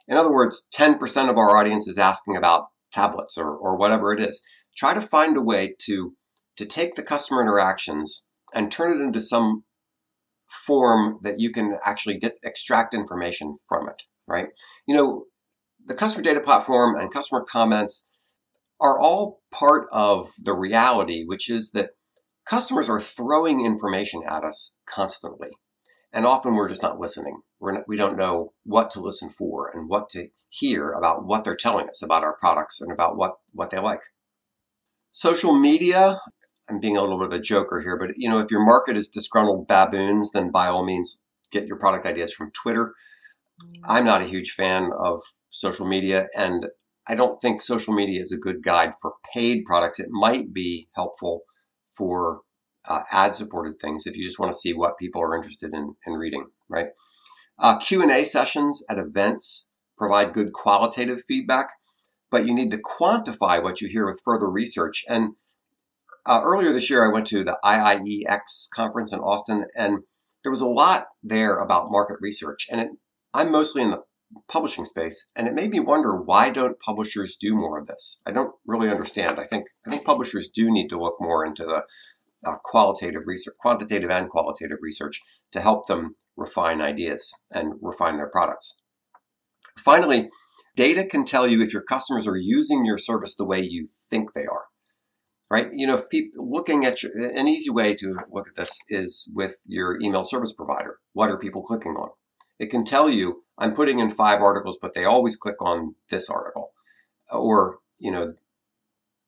In 0.08 0.18
other 0.18 0.32
words, 0.32 0.68
10% 0.74 1.30
of 1.30 1.38
our 1.38 1.58
audience 1.58 1.88
is 1.88 1.98
asking 1.98 2.38
about 2.38 2.68
tablets 2.94 3.38
or, 3.38 3.56
or 3.56 3.76
whatever 3.76 4.14
it 4.14 4.22
is. 4.22 4.44
Try 4.78 4.94
to 4.94 5.02
find 5.02 5.36
a 5.36 5.42
way 5.42 5.76
to, 5.86 6.14
to 6.58 6.66
take 6.66 6.96
the 6.96 7.04
customer 7.04 7.42
interactions 7.42 8.28
and 8.54 8.72
turn 8.72 8.92
it 8.92 9.04
into 9.04 9.20
some 9.20 9.64
form 10.48 11.20
that 11.24 11.40
you 11.40 11.52
can 11.52 11.78
actually 11.84 12.18
get 12.18 12.38
extract 12.44 12.94
information 12.94 13.58
from 13.68 13.90
it, 13.90 14.04
right? 14.28 14.48
You 14.88 14.96
know, 14.96 15.26
the 15.86 15.96
customer 15.96 16.24
data 16.24 16.40
platform 16.40 16.96
and 16.96 17.12
customer 17.12 17.44
comments 17.44 18.12
are 18.80 19.00
all 19.00 19.42
part 19.52 19.88
of 19.92 20.30
the 20.42 20.54
reality, 20.54 21.24
which 21.26 21.50
is 21.50 21.72
that 21.72 21.92
customers 22.48 22.90
are 22.90 23.00
throwing 23.00 23.66
information 23.66 24.22
at 24.28 24.44
us 24.44 24.78
constantly. 24.86 25.50
And 26.14 26.26
often 26.26 26.56
we're 26.56 26.70
just 26.70 26.84
not 26.84 27.00
listening. 27.00 27.42
We're 27.60 27.74
not, 27.74 27.88
we 27.88 27.98
don't 27.98 28.18
know 28.18 28.54
what 28.64 28.90
to 28.92 29.02
listen 29.02 29.30
for 29.30 29.70
and 29.74 29.90
what 29.90 30.10
to 30.10 30.28
hear 30.50 30.92
about 30.94 31.26
what 31.26 31.44
they're 31.44 31.56
telling 31.56 31.90
us 31.90 32.02
about 32.02 32.24
our 32.24 32.38
products 32.38 32.80
and 32.82 32.92
about 32.92 33.18
what, 33.18 33.34
what 33.52 33.70
they 33.70 33.80
like. 33.80 34.00
Social 35.12 35.54
media, 35.54 36.18
I'm 36.70 36.80
being 36.80 36.98
a 36.98 37.02
little 37.02 37.18
bit 37.18 37.28
of 37.28 37.34
a 37.34 37.40
joker 37.40 37.82
here, 37.82 37.98
but 37.98 38.18
you 38.18 38.30
know, 38.30 38.40
if 38.40 38.52
your 38.52 38.66
market 38.66 38.98
is 38.98 39.10
disgruntled 39.10 39.68
baboons, 39.68 40.32
then 40.32 40.52
by 40.52 40.68
all 40.68 40.86
means 40.86 41.22
get 41.52 41.68
your 41.68 41.78
product 41.78 42.06
ideas 42.06 42.34
from 42.34 42.52
Twitter. 42.52 42.94
Mm. 43.62 43.80
I'm 43.88 44.06
not 44.06 44.22
a 44.22 44.26
huge 44.26 44.52
fan 44.52 44.92
of 44.98 45.22
social 45.50 45.88
media 45.88 46.28
and 46.38 46.68
I 47.08 47.16
don't 47.16 47.40
think 47.40 47.62
social 47.62 47.94
media 47.94 48.20
is 48.20 48.32
a 48.32 48.38
good 48.38 48.64
guide 48.64 48.94
for 49.02 49.14
paid 49.34 49.66
products. 49.66 50.00
It 50.00 50.10
might 50.10 50.54
be 50.54 50.90
helpful 50.96 51.42
for 51.96 52.42
uh, 52.88 53.02
ad-supported 53.12 53.80
things 53.80 54.06
if 54.06 54.16
you 54.16 54.24
just 54.24 54.40
want 54.40 54.52
to 54.52 54.58
see 54.58 54.74
what 54.74 54.98
people 54.98 55.22
are 55.22 55.36
interested 55.36 55.74
in, 55.74 55.96
in 56.06 56.14
reading, 56.14 56.46
right? 56.70 56.88
Uh, 57.58 57.78
Q&A 57.80 58.26
sessions 58.26 58.86
at 58.90 59.00
events 59.00 59.72
provide 59.98 60.34
good 60.34 60.54
qualitative 60.54 61.22
feedback, 61.28 61.70
but 62.30 62.46
you 62.46 62.54
need 62.54 62.72
to 62.72 62.78
quantify 62.78 63.62
what 63.62 63.82
you 63.82 63.88
hear 63.88 64.06
with 64.06 64.22
further 64.24 64.50
research. 64.50 65.04
And 65.08 65.36
uh, 66.26 66.42
earlier 66.44 66.74
this 66.74 66.90
year, 66.90 67.06
I 67.06 67.14
went 67.14 67.28
to 67.28 67.44
the 67.44 67.58
IIEX 67.64 68.70
conference 68.76 69.14
in 69.14 69.20
Austin, 69.20 69.66
and 69.76 70.00
there 70.44 70.52
was 70.52 70.62
a 70.62 70.68
lot 70.68 71.06
there 71.24 71.60
about 71.60 71.92
market 71.92 72.18
research, 72.20 72.68
and 72.72 72.82
it, 72.82 72.90
I'm 73.34 73.52
mostly 73.52 73.82
in 73.82 73.92
the 73.92 74.02
publishing 74.50 74.86
space, 74.86 75.32
and 75.36 75.48
it 75.48 75.54
made 75.54 75.70
me 75.70 75.80
wonder 75.80 76.20
why 76.20 76.50
don't 76.50 76.80
publishers 76.80 77.38
do 77.38 77.56
more 77.56 77.80
of 77.80 77.88
this? 77.88 78.22
I 78.26 78.32
don't 78.32 78.54
really 78.66 78.90
understand. 78.90 79.40
I 79.40 79.44
think 79.44 79.68
I 79.86 79.90
think 79.90 80.04
publishers 80.04 80.50
do 80.50 80.72
need 80.72 80.90
to 80.90 81.00
look 81.00 81.16
more 81.20 81.46
into 81.46 81.64
the 81.64 81.84
uh, 82.46 82.58
qualitative 82.64 83.24
research, 83.26 83.56
quantitative 83.60 84.10
and 84.10 84.30
qualitative 84.30 84.78
research, 84.82 85.22
to 85.52 85.60
help 85.60 85.88
them 85.88 86.16
refine 86.38 86.82
ideas 86.82 87.34
and 87.52 87.74
refine 87.82 88.18
their 88.18 88.30
products. 88.30 88.84
Finally, 89.78 90.30
data 90.76 91.06
can 91.06 91.26
tell 91.26 91.48
you 91.48 91.62
if 91.62 91.74
your 91.74 91.82
customers 91.82 92.28
are 92.28 92.38
using 92.38 92.86
your 92.86 92.98
service 92.98 93.36
the 93.36 93.46
way 93.46 93.62
you 93.62 93.88
think 94.10 94.34
they 94.34 94.46
are. 94.46 94.66
Right? 95.50 95.70
You 95.72 95.86
know, 95.88 95.96
if 95.96 96.10
people 96.10 96.50
looking 96.50 96.86
at 96.86 97.04
your, 97.04 97.12
an 97.18 97.48
easy 97.48 97.70
way 97.70 97.94
to 97.96 98.16
look 98.32 98.48
at 98.48 98.56
this 98.56 98.80
is 98.90 99.32
with 99.34 99.58
your 99.66 100.00
email 100.02 100.24
service 100.24 100.54
provider. 100.54 100.98
What 101.14 101.30
are 101.30 101.38
people 101.38 101.62
clicking 101.62 101.94
on? 101.94 102.10
It 102.58 102.72
can 102.72 102.84
tell 102.84 103.10
you, 103.10 103.44
I'm 103.58 103.74
putting 103.74 104.00
in 104.00 104.10
five 104.10 104.42
articles, 104.42 104.80
but 104.82 104.94
they 104.94 105.06
always 105.06 105.36
click 105.38 105.56
on 105.62 105.96
this 106.10 106.30
article. 106.30 106.72
Or, 107.32 107.78
you 108.00 108.12
know, 108.12 108.34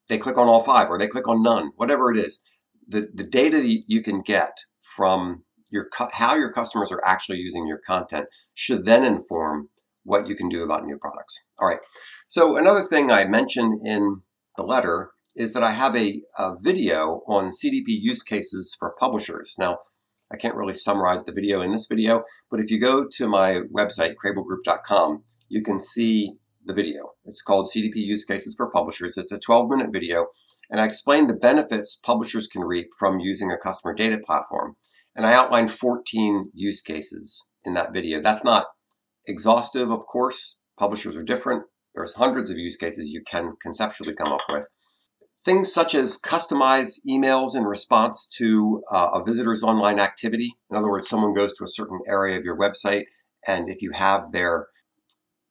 they 0.09 0.17
click 0.17 0.37
on 0.37 0.47
all 0.47 0.63
five 0.63 0.89
or 0.89 0.97
they 0.97 1.07
click 1.07 1.27
on 1.27 1.43
none, 1.43 1.71
whatever 1.75 2.11
it 2.11 2.17
is. 2.17 2.43
The, 2.87 3.09
the 3.13 3.23
data 3.23 3.61
you 3.65 4.01
can 4.01 4.21
get 4.21 4.57
from 4.81 5.43
your 5.71 5.89
how 6.13 6.35
your 6.35 6.51
customers 6.51 6.91
are 6.91 7.03
actually 7.03 7.39
using 7.39 7.67
your 7.67 7.79
content 7.85 8.27
should 8.53 8.85
then 8.85 9.03
inform 9.03 9.69
what 10.03 10.27
you 10.27 10.35
can 10.35 10.47
do 10.47 10.63
about 10.63 10.85
new 10.85 10.97
products. 10.97 11.49
All 11.59 11.67
right. 11.67 11.79
So 12.27 12.57
another 12.57 12.81
thing 12.81 13.11
I 13.11 13.25
mentioned 13.25 13.85
in 13.85 14.21
the 14.55 14.63
letter 14.63 15.11
is 15.35 15.53
that 15.53 15.63
I 15.63 15.71
have 15.71 15.95
a, 15.95 16.21
a 16.37 16.55
video 16.59 17.21
on 17.27 17.49
CDP 17.49 17.87
use 17.87 18.23
cases 18.23 18.75
for 18.77 18.95
publishers. 18.99 19.55
Now, 19.59 19.79
I 20.31 20.37
can't 20.37 20.55
really 20.55 20.73
summarize 20.73 21.23
the 21.23 21.31
video 21.31 21.61
in 21.61 21.71
this 21.71 21.87
video, 21.87 22.23
but 22.49 22.59
if 22.59 22.71
you 22.71 22.79
go 22.79 23.05
to 23.05 23.27
my 23.27 23.61
website, 23.73 24.15
krehbielgroup.com, 24.23 25.23
you 25.47 25.61
can 25.61 25.79
see 25.79 26.37
the 26.65 26.73
video. 26.73 27.13
It's 27.25 27.41
called 27.41 27.67
CDP 27.67 27.95
Use 27.95 28.25
Cases 28.25 28.55
for 28.55 28.69
Publishers. 28.69 29.17
It's 29.17 29.31
a 29.31 29.39
12 29.39 29.69
minute 29.69 29.93
video, 29.93 30.27
and 30.69 30.81
I 30.81 30.85
explained 30.85 31.29
the 31.29 31.35
benefits 31.35 31.95
publishers 31.95 32.47
can 32.47 32.63
reap 32.63 32.89
from 32.99 33.19
using 33.19 33.51
a 33.51 33.57
customer 33.57 33.93
data 33.93 34.19
platform. 34.25 34.75
And 35.15 35.25
I 35.25 35.33
outlined 35.33 35.71
14 35.71 36.51
use 36.53 36.81
cases 36.81 37.51
in 37.63 37.73
that 37.73 37.93
video. 37.93 38.21
That's 38.21 38.43
not 38.43 38.67
exhaustive, 39.25 39.89
of 39.89 40.05
course. 40.05 40.61
Publishers 40.77 41.15
are 41.15 41.23
different. 41.23 41.63
There's 41.95 42.15
hundreds 42.15 42.51
of 42.51 42.57
use 42.57 42.75
cases 42.75 43.13
you 43.13 43.23
can 43.25 43.53
conceptually 43.61 44.13
come 44.13 44.31
up 44.31 44.41
with. 44.49 44.67
Things 45.43 45.73
such 45.73 45.95
as 45.95 46.19
customize 46.19 46.99
emails 47.07 47.55
in 47.55 47.63
response 47.63 48.27
to 48.37 48.83
uh, 48.91 49.09
a 49.13 49.23
visitor's 49.23 49.63
online 49.63 49.99
activity. 49.99 50.53
In 50.69 50.75
other 50.77 50.91
words, 50.91 51.07
someone 51.07 51.33
goes 51.33 51.53
to 51.53 51.63
a 51.63 51.67
certain 51.67 51.99
area 52.07 52.37
of 52.37 52.43
your 52.43 52.57
website, 52.57 53.05
and 53.47 53.69
if 53.69 53.81
you 53.81 53.91
have 53.93 54.31
their 54.33 54.67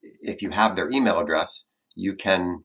if 0.02 0.42
you 0.42 0.50
have 0.50 0.76
their 0.76 0.90
email 0.90 1.18
address, 1.18 1.72
you 1.96 2.14
can 2.14 2.64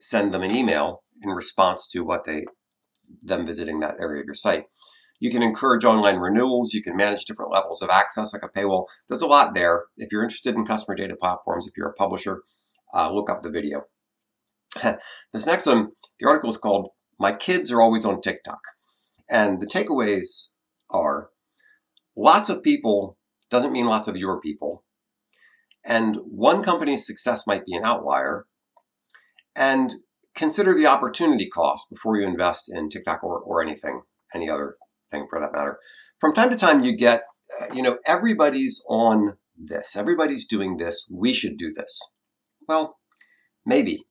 send 0.00 0.32
them 0.32 0.42
an 0.42 0.50
email 0.50 1.04
in 1.22 1.30
response 1.30 1.88
to 1.92 2.00
what 2.00 2.24
they 2.24 2.44
them 3.22 3.46
visiting 3.46 3.80
that 3.80 3.96
area 4.00 4.20
of 4.20 4.26
your 4.26 4.34
site. 4.34 4.66
You 5.18 5.30
can 5.30 5.42
encourage 5.42 5.84
online 5.84 6.16
renewals. 6.18 6.74
You 6.74 6.82
can 6.82 6.96
manage 6.96 7.24
different 7.24 7.52
levels 7.52 7.80
of 7.82 7.88
access 7.88 8.34
like 8.34 8.42
a 8.42 8.48
paywall. 8.48 8.86
There's 9.08 9.22
a 9.22 9.26
lot 9.26 9.54
there. 9.54 9.84
If 9.96 10.12
you're 10.12 10.22
interested 10.22 10.54
in 10.54 10.66
customer 10.66 10.96
data 10.96 11.16
platforms, 11.16 11.66
if 11.66 11.76
you're 11.76 11.88
a 11.88 11.94
publisher, 11.94 12.42
uh, 12.94 13.12
look 13.12 13.30
up 13.30 13.40
the 13.40 13.50
video. 13.50 13.84
this 15.32 15.46
next 15.46 15.66
one 15.66 15.92
the 16.18 16.26
article 16.26 16.50
is 16.50 16.56
called 16.56 16.90
My 17.18 17.32
Kids 17.32 17.72
Are 17.72 17.80
Always 17.80 18.04
on 18.04 18.20
TikTok. 18.20 18.60
And 19.28 19.60
the 19.60 19.66
takeaways 19.66 20.52
are 20.90 21.30
lots 22.16 22.48
of 22.48 22.62
people 22.62 23.18
doesn't 23.50 23.72
mean 23.72 23.86
lots 23.86 24.08
of 24.08 24.16
your 24.16 24.40
people. 24.40 24.84
And 25.84 26.16
one 26.24 26.62
company's 26.62 27.06
success 27.06 27.46
might 27.46 27.64
be 27.64 27.74
an 27.74 27.84
outlier. 27.84 28.46
And 29.54 29.92
consider 30.36 30.74
the 30.74 30.86
opportunity 30.86 31.48
cost 31.48 31.88
before 31.90 32.16
you 32.16 32.26
invest 32.26 32.70
in 32.72 32.88
TikTok 32.88 33.24
or, 33.24 33.40
or 33.40 33.62
anything, 33.62 34.02
any 34.34 34.48
other 34.48 34.76
thing 35.10 35.26
for 35.28 35.40
that 35.40 35.52
matter. 35.52 35.78
From 36.20 36.32
time 36.32 36.50
to 36.50 36.56
time, 36.56 36.84
you 36.84 36.96
get, 36.96 37.22
uh, 37.60 37.74
you 37.74 37.82
know, 37.82 37.98
everybody's 38.06 38.84
on 38.88 39.36
this, 39.56 39.96
everybody's 39.96 40.46
doing 40.46 40.76
this, 40.76 41.10
we 41.12 41.32
should 41.32 41.56
do 41.56 41.72
this. 41.72 42.14
Well, 42.68 42.98
maybe 43.64 44.06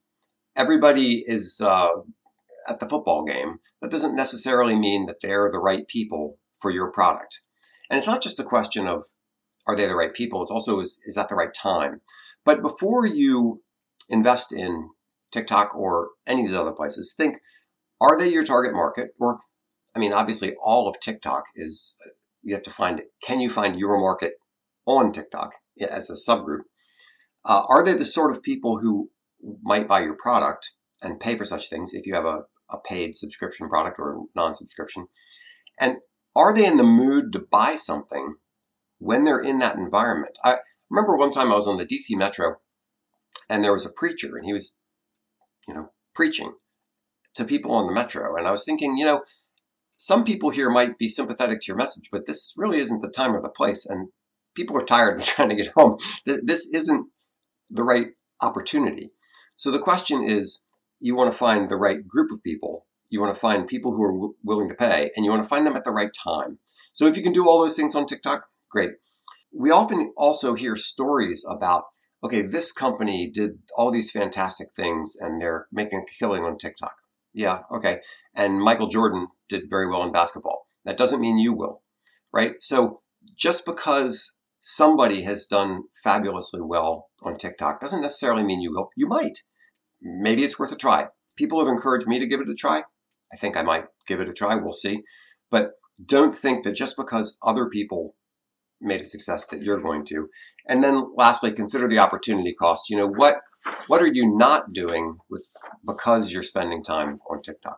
everybody 0.56 1.24
is 1.26 1.62
uh, 1.64 1.90
at 2.68 2.80
the 2.80 2.90
football 2.90 3.24
game, 3.24 3.60
that 3.82 3.92
doesn't 3.92 4.16
necessarily 4.16 4.76
mean 4.76 5.06
that 5.06 5.18
they're 5.22 5.50
the 5.52 5.60
right 5.60 5.88
people 5.88 6.40
for 6.60 6.72
your 6.72 6.92
product. 6.92 7.42
And 7.90 7.98
it's 7.98 8.08
not 8.08 8.24
just 8.24 8.40
a 8.40 8.44
question 8.44 8.88
of 8.88 9.06
are 9.68 9.76
they 9.76 9.88
the 9.88 9.96
right 9.96 10.14
people, 10.14 10.42
it's 10.42 10.52
also 10.52 10.80
is, 10.80 11.00
is 11.06 11.16
that 11.16 11.30
the 11.30 11.36
right 11.36 11.54
time. 11.54 12.02
But 12.44 12.62
before 12.62 13.06
you 13.06 13.64
invest 14.10 14.54
in 14.54 14.90
TikTok 15.36 15.76
or 15.76 16.10
any 16.26 16.42
of 16.42 16.48
these 16.48 16.58
other 16.58 16.72
places, 16.72 17.14
think 17.16 17.38
are 18.02 18.18
they 18.18 18.30
your 18.30 18.44
target 18.44 18.74
market? 18.74 19.10
Or, 19.20 19.40
I 19.96 20.00
mean, 20.00 20.14
obviously, 20.14 20.54
all 20.64 20.88
of 20.88 21.00
TikTok 21.00 21.44
is 21.56 21.98
you 22.42 22.54
have 22.54 22.64
to 22.64 22.70
find 22.70 23.02
can 23.24 23.40
you 23.40 23.50
find 23.50 23.78
your 23.78 24.00
market 24.00 24.34
on 24.86 25.12
TikTok 25.12 25.52
as 25.80 26.10
a 26.10 26.32
subgroup? 26.32 26.64
Uh, 27.44 27.64
are 27.70 27.84
they 27.84 27.94
the 27.94 28.06
sort 28.06 28.32
of 28.32 28.42
people 28.42 28.80
who 28.80 29.10
might 29.62 29.88
buy 29.88 30.02
your 30.02 30.16
product 30.16 30.72
and 31.02 31.20
pay 31.20 31.38
for 31.38 31.46
such 31.46 31.70
things 31.70 31.94
if 31.94 32.06
you 32.06 32.16
have 32.16 32.26
a, 32.26 32.44
a 32.70 32.80
paid 32.80 33.16
subscription 33.16 33.70
product 33.70 33.98
or 34.00 34.26
non-subscription. 34.36 35.08
And 35.80 35.98
are 36.36 36.54
they 36.54 36.66
in 36.66 36.78
the 36.78 36.84
mood 36.84 37.32
to 37.34 37.40
buy 37.40 37.76
something 37.76 38.36
when 38.98 39.24
they're 39.24 39.40
in 39.40 39.60
that 39.60 39.78
environment? 39.78 40.38
I 40.44 40.58
remember 40.90 41.18
one 41.18 41.32
time 41.32 41.52
I 41.52 41.56
was 41.56 41.68
on 41.68 41.78
the 41.78 41.86
DC 41.86 42.18
Metro 42.18 42.56
and 43.50 43.64
there 43.64 43.72
was 43.72 43.86
a 43.86 43.94
preacher 43.96 44.36
and 44.36 44.46
he 44.46 44.54
was, 44.54 44.78
you 45.68 45.74
know, 45.74 45.92
preaching 46.14 46.54
to 47.36 47.46
people 47.46 47.72
on 47.72 47.88
the 47.88 47.94
Metro. 47.94 48.36
And 48.36 48.48
I 48.48 48.52
was 48.52 48.64
thinking, 48.64 48.98
you 48.98 49.06
know, 49.06 49.24
some 49.98 50.24
people 50.24 50.50
here 50.50 50.70
might 50.70 50.98
be 50.98 51.08
sympathetic 51.08 51.62
to 51.62 51.68
your 51.68 51.78
message, 51.78 52.10
but 52.12 52.26
this 52.26 52.54
really 52.58 52.80
isn't 52.80 53.02
the 53.02 53.10
time 53.10 53.36
or 53.36 53.42
the 53.42 53.50
place. 53.50 53.86
And 53.86 54.10
people 54.56 54.78
are 54.78 54.86
tired 54.86 55.20
of 55.20 55.26
trying 55.26 55.50
to 55.50 55.56
get 55.56 55.74
home. 55.76 55.98
This 56.26 56.70
isn't 56.74 57.08
the 57.70 57.84
right 57.84 58.08
opportunity. 58.42 59.12
So 59.56 59.72
the 59.72 59.80
question 59.80 60.24
is 60.24 60.64
you 61.00 61.16
want 61.16 61.32
to 61.32 61.38
find 61.38 61.70
the 61.70 61.78
right 61.78 62.06
group 62.08 62.32
of 62.32 62.44
people. 62.44 62.86
You 63.10 63.22
want 63.22 63.34
to 63.34 63.40
find 63.40 63.68
people 63.68 63.94
who 63.94 64.04
are 64.04 64.12
w- 64.12 64.36
willing 64.44 64.70
to 64.70 64.76
pay, 64.76 65.12
and 65.16 65.24
you 65.24 65.32
want 65.32 65.44
to 65.44 65.48
find 65.48 65.66
them 65.66 65.76
at 65.76 65.84
the 65.84 65.92
right 65.92 66.12
time. 66.12 66.60
So 66.92 67.06
if 67.06 67.16
you 67.16 67.24
can 67.24 67.32
do 67.32 67.48
all 67.48 67.62
those 67.62 67.76
things 67.76 67.96
on 67.96 68.06
TikTok, 68.06 68.46
great. 68.70 68.92
We 69.54 69.72
often 69.72 70.14
also 70.18 70.56
hear 70.56 70.76
stories 70.76 71.46
about, 71.50 71.86
okay, 72.26 72.42
this 72.42 72.72
company 72.72 73.30
did 73.32 73.60
all 73.78 73.92
these 73.92 74.10
fantastic 74.10 74.70
things 74.76 75.16
and 75.20 75.40
they're 75.40 75.68
making 75.72 76.00
a 76.00 76.20
killing 76.20 76.44
on 76.44 76.58
TikTok. 76.58 76.96
Yeah, 77.34 77.60
okay. 77.72 78.00
And 78.34 78.60
Michael 78.60 78.88
Jordan 78.88 79.28
did 79.48 79.70
very 79.70 79.88
well 79.88 80.02
in 80.02 80.12
basketball. 80.12 80.68
That 80.86 80.98
doesn't 80.98 81.22
mean 81.22 81.38
you 81.38 81.54
will, 81.54 81.84
right? 82.34 82.56
So 82.58 83.02
just 83.36 83.64
because 83.64 84.40
somebody 84.60 85.22
has 85.22 85.46
done 85.46 85.84
fabulously 86.04 86.62
well 86.62 87.10
on 87.22 87.38
TikTok 87.38 87.80
doesn't 87.80 88.02
necessarily 88.02 88.44
mean 88.44 88.62
you 88.62 88.72
will. 88.72 88.90
You 88.96 89.08
might. 89.08 89.40
Maybe 90.02 90.44
it's 90.44 90.58
worth 90.58 90.72
a 90.72 90.76
try. 90.76 91.08
People 91.38 91.60
have 91.60 91.68
encouraged 91.68 92.08
me 92.08 92.18
to 92.18 92.28
give 92.28 92.42
it 92.42 92.50
a 92.50 92.56
try. 92.56 92.84
I 93.32 93.38
think 93.38 93.56
I 93.56 93.62
might 93.62 93.86
give 94.08 94.20
it 94.20 94.30
a 94.30 94.34
try. 94.34 94.56
We'll 94.56 94.72
see. 94.72 95.04
But 95.52 95.74
don't 96.04 96.34
think 96.34 96.64
that 96.64 96.74
just 96.74 96.98
because 96.98 97.38
other 97.44 97.70
people 97.70 98.16
made 98.82 99.02
a 99.02 99.06
success 99.06 99.48
that 99.48 99.62
you're 99.62 99.82
going 99.82 100.06
to. 100.06 100.30
And 100.68 100.84
then 100.84 101.12
lastly, 101.16 101.52
consider 101.52 101.88
the 101.88 102.00
opportunity 102.00 102.54
cost. 102.54 102.90
You 102.90 102.98
know, 102.98 103.08
what 103.08 103.38
what 103.88 104.02
are 104.02 104.12
you 104.12 104.36
not 104.36 104.74
doing 104.74 105.18
with 105.30 105.46
because 105.86 106.32
you're 106.32 106.44
spending 106.44 106.84
time 106.84 107.20
on 107.30 107.42
TikTok? 107.42 107.78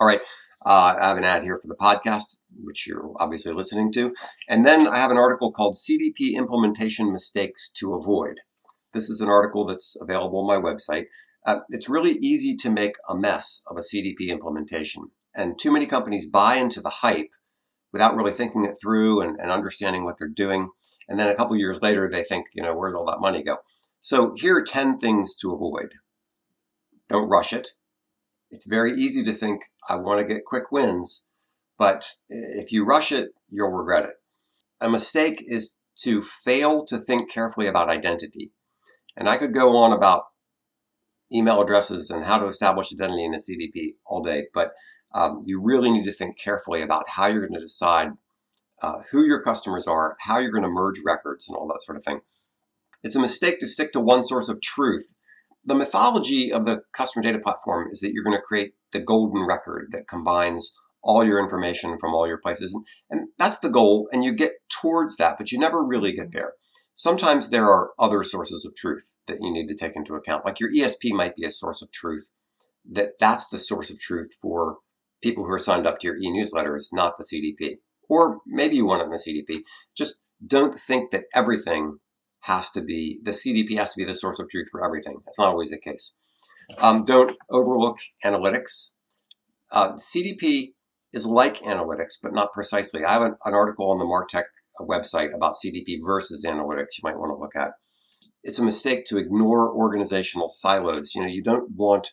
All 0.00 0.06
right. 0.06 0.20
Uh, 0.64 0.94
I 1.00 1.08
have 1.08 1.16
an 1.16 1.24
ad 1.24 1.42
here 1.42 1.58
for 1.58 1.68
the 1.68 1.76
podcast, 1.76 2.36
which 2.62 2.86
you're 2.86 3.12
obviously 3.18 3.52
listening 3.52 3.90
to. 3.92 4.14
And 4.48 4.66
then 4.66 4.86
I 4.86 4.98
have 4.98 5.10
an 5.10 5.16
article 5.16 5.52
called 5.52 5.74
CDP 5.74 6.34
Implementation 6.34 7.12
Mistakes 7.12 7.70
to 7.78 7.94
Avoid. 7.94 8.36
This 8.92 9.08
is 9.08 9.20
an 9.20 9.30
article 9.30 9.64
that's 9.64 9.96
available 10.00 10.40
on 10.40 10.46
my 10.46 10.60
website. 10.60 11.06
Uh, 11.46 11.60
it's 11.70 11.88
really 11.88 12.18
easy 12.20 12.54
to 12.56 12.70
make 12.70 12.96
a 13.08 13.16
mess 13.16 13.62
of 13.70 13.78
a 13.78 13.80
CDP 13.80 14.28
implementation. 14.28 15.04
And 15.34 15.58
too 15.58 15.72
many 15.72 15.86
companies 15.86 16.28
buy 16.28 16.56
into 16.56 16.80
the 16.80 16.90
hype 16.90 17.30
without 17.92 18.14
really 18.14 18.32
thinking 18.32 18.64
it 18.64 18.76
through 18.80 19.22
and, 19.22 19.40
and 19.40 19.50
understanding 19.50 20.04
what 20.04 20.18
they're 20.18 20.28
doing. 20.28 20.70
And 21.10 21.18
then 21.18 21.28
a 21.28 21.34
couple 21.34 21.56
years 21.56 21.82
later, 21.82 22.08
they 22.08 22.24
think, 22.24 22.46
you 22.54 22.62
know, 22.62 22.74
where 22.74 22.90
did 22.90 22.96
all 22.96 23.04
that 23.06 23.20
money 23.20 23.42
go? 23.42 23.58
So 24.00 24.32
here 24.36 24.56
are 24.56 24.62
10 24.62 24.96
things 24.96 25.36
to 25.42 25.52
avoid. 25.52 25.92
Don't 27.10 27.28
rush 27.28 27.52
it 27.52 27.68
it's 28.50 28.66
very 28.66 28.92
easy 28.92 29.22
to 29.22 29.32
think, 29.32 29.62
I 29.88 29.96
want 29.96 30.20
to 30.20 30.26
get 30.26 30.44
quick 30.44 30.72
wins, 30.72 31.28
but 31.78 32.10
if 32.28 32.72
you 32.72 32.84
rush 32.84 33.12
it, 33.12 33.30
you'll 33.48 33.70
regret 33.70 34.04
it. 34.04 34.14
A 34.80 34.90
mistake 34.90 35.42
is 35.46 35.78
to 36.00 36.22
fail 36.22 36.84
to 36.86 36.98
think 36.98 37.30
carefully 37.30 37.66
about 37.66 37.90
identity. 37.90 38.52
And 39.16 39.28
I 39.28 39.36
could 39.36 39.52
go 39.52 39.76
on 39.76 39.92
about 39.92 40.24
email 41.32 41.60
addresses 41.60 42.10
and 42.10 42.24
how 42.24 42.38
to 42.38 42.46
establish 42.46 42.92
identity 42.92 43.24
in 43.24 43.34
a 43.34 43.38
CDP 43.38 43.94
all 44.04 44.22
day, 44.22 44.46
but 44.52 44.72
um, 45.14 45.42
you 45.44 45.60
really 45.60 45.90
need 45.90 46.04
to 46.04 46.12
think 46.12 46.38
carefully 46.38 46.82
about 46.82 47.08
how 47.08 47.26
you're 47.26 47.46
going 47.46 47.54
to 47.54 47.60
decide 47.60 48.08
uh, 48.82 49.00
who 49.10 49.24
your 49.24 49.42
customers 49.42 49.86
are, 49.86 50.16
how 50.20 50.38
you're 50.38 50.50
going 50.50 50.62
to 50.62 50.68
merge 50.68 51.00
records, 51.04 51.48
and 51.48 51.56
all 51.56 51.68
that 51.68 51.82
sort 51.82 51.96
of 51.96 52.04
thing. 52.04 52.20
It's 53.02 53.16
a 53.16 53.20
mistake 53.20 53.58
to 53.60 53.66
stick 53.66 53.92
to 53.92 54.00
one 54.00 54.24
source 54.24 54.48
of 54.48 54.60
truth. 54.60 55.16
The 55.64 55.74
mythology 55.74 56.52
of 56.52 56.64
the 56.64 56.82
customer 56.92 57.22
data 57.22 57.38
platform 57.38 57.88
is 57.90 58.00
that 58.00 58.12
you're 58.12 58.24
going 58.24 58.36
to 58.36 58.42
create 58.42 58.72
the 58.92 59.00
golden 59.00 59.46
record 59.46 59.88
that 59.92 60.08
combines 60.08 60.74
all 61.02 61.24
your 61.24 61.38
information 61.38 61.98
from 61.98 62.14
all 62.14 62.26
your 62.26 62.38
places. 62.38 62.78
And, 63.08 63.28
that's 63.38 63.60
the 63.60 63.70
goal, 63.70 64.08
and 64.12 64.22
you 64.22 64.34
get 64.34 64.52
towards 64.68 65.16
that, 65.16 65.38
but 65.38 65.50
you 65.50 65.58
never 65.58 65.82
really 65.82 66.12
get 66.12 66.32
there. 66.32 66.52
Sometimes 66.92 67.48
there 67.48 67.70
are 67.70 67.92
other 67.98 68.22
sources 68.22 68.66
of 68.66 68.74
truth 68.76 69.16
that 69.26 69.38
you 69.40 69.50
need 69.50 69.66
to 69.68 69.74
take 69.74 69.96
into 69.96 70.14
account. 70.14 70.44
Like 70.44 70.60
your 70.60 70.70
ESP 70.70 71.12
might 71.12 71.36
be 71.36 71.44
a 71.44 71.50
source 71.50 71.80
of 71.80 71.90
truth, 71.90 72.30
that 72.90 73.12
that's 73.18 73.48
the 73.48 73.58
source 73.58 73.90
of 73.90 73.98
truth 73.98 74.32
for 74.40 74.78
people 75.22 75.44
who 75.44 75.52
are 75.52 75.58
signed 75.58 75.86
up 75.86 75.98
to 75.98 76.08
your 76.08 76.18
e-newsletters, 76.18 76.88
not 76.92 77.16
the 77.16 77.24
CDP. 77.24 77.78
Or 78.10 78.40
maybe 78.44 78.76
you 78.76 78.84
want 78.84 79.02
it 79.02 79.04
in 79.06 79.10
the 79.12 79.16
CDP. 79.16 79.62
Just 79.96 80.24
don't 80.44 80.74
think 80.74 81.12
that 81.12 81.24
everything 81.34 81.98
has 82.40 82.70
to 82.72 82.82
be, 82.82 83.20
the 83.22 83.30
CDP 83.30 83.78
has 83.78 83.94
to 83.94 83.98
be 83.98 84.04
the 84.04 84.14
source 84.14 84.40
of 84.40 84.48
truth 84.48 84.68
for 84.70 84.84
everything. 84.84 85.20
That's 85.24 85.38
not 85.38 85.48
always 85.48 85.70
the 85.70 85.78
case. 85.78 86.18
Um, 86.78 87.04
don't 87.04 87.36
overlook 87.50 87.98
analytics. 88.24 88.94
Uh, 89.72 89.92
CDP 89.92 90.70
is 91.12 91.26
like 91.26 91.58
analytics, 91.58 92.14
but 92.22 92.34
not 92.34 92.52
precisely. 92.52 93.04
I 93.04 93.12
have 93.12 93.22
an, 93.22 93.36
an 93.44 93.54
article 93.54 93.90
on 93.90 93.98
the 93.98 94.04
Martech 94.04 94.44
website 94.80 95.34
about 95.34 95.54
CDP 95.54 95.98
versus 96.04 96.44
analytics 96.44 96.98
you 96.98 97.02
might 97.04 97.18
want 97.18 97.30
to 97.30 97.36
look 97.36 97.54
at. 97.56 97.72
It's 98.42 98.58
a 98.58 98.64
mistake 98.64 99.04
to 99.06 99.18
ignore 99.18 99.72
organizational 99.72 100.48
silos. 100.48 101.14
You 101.14 101.22
know, 101.22 101.28
you 101.28 101.42
don't 101.42 101.70
want 101.76 102.08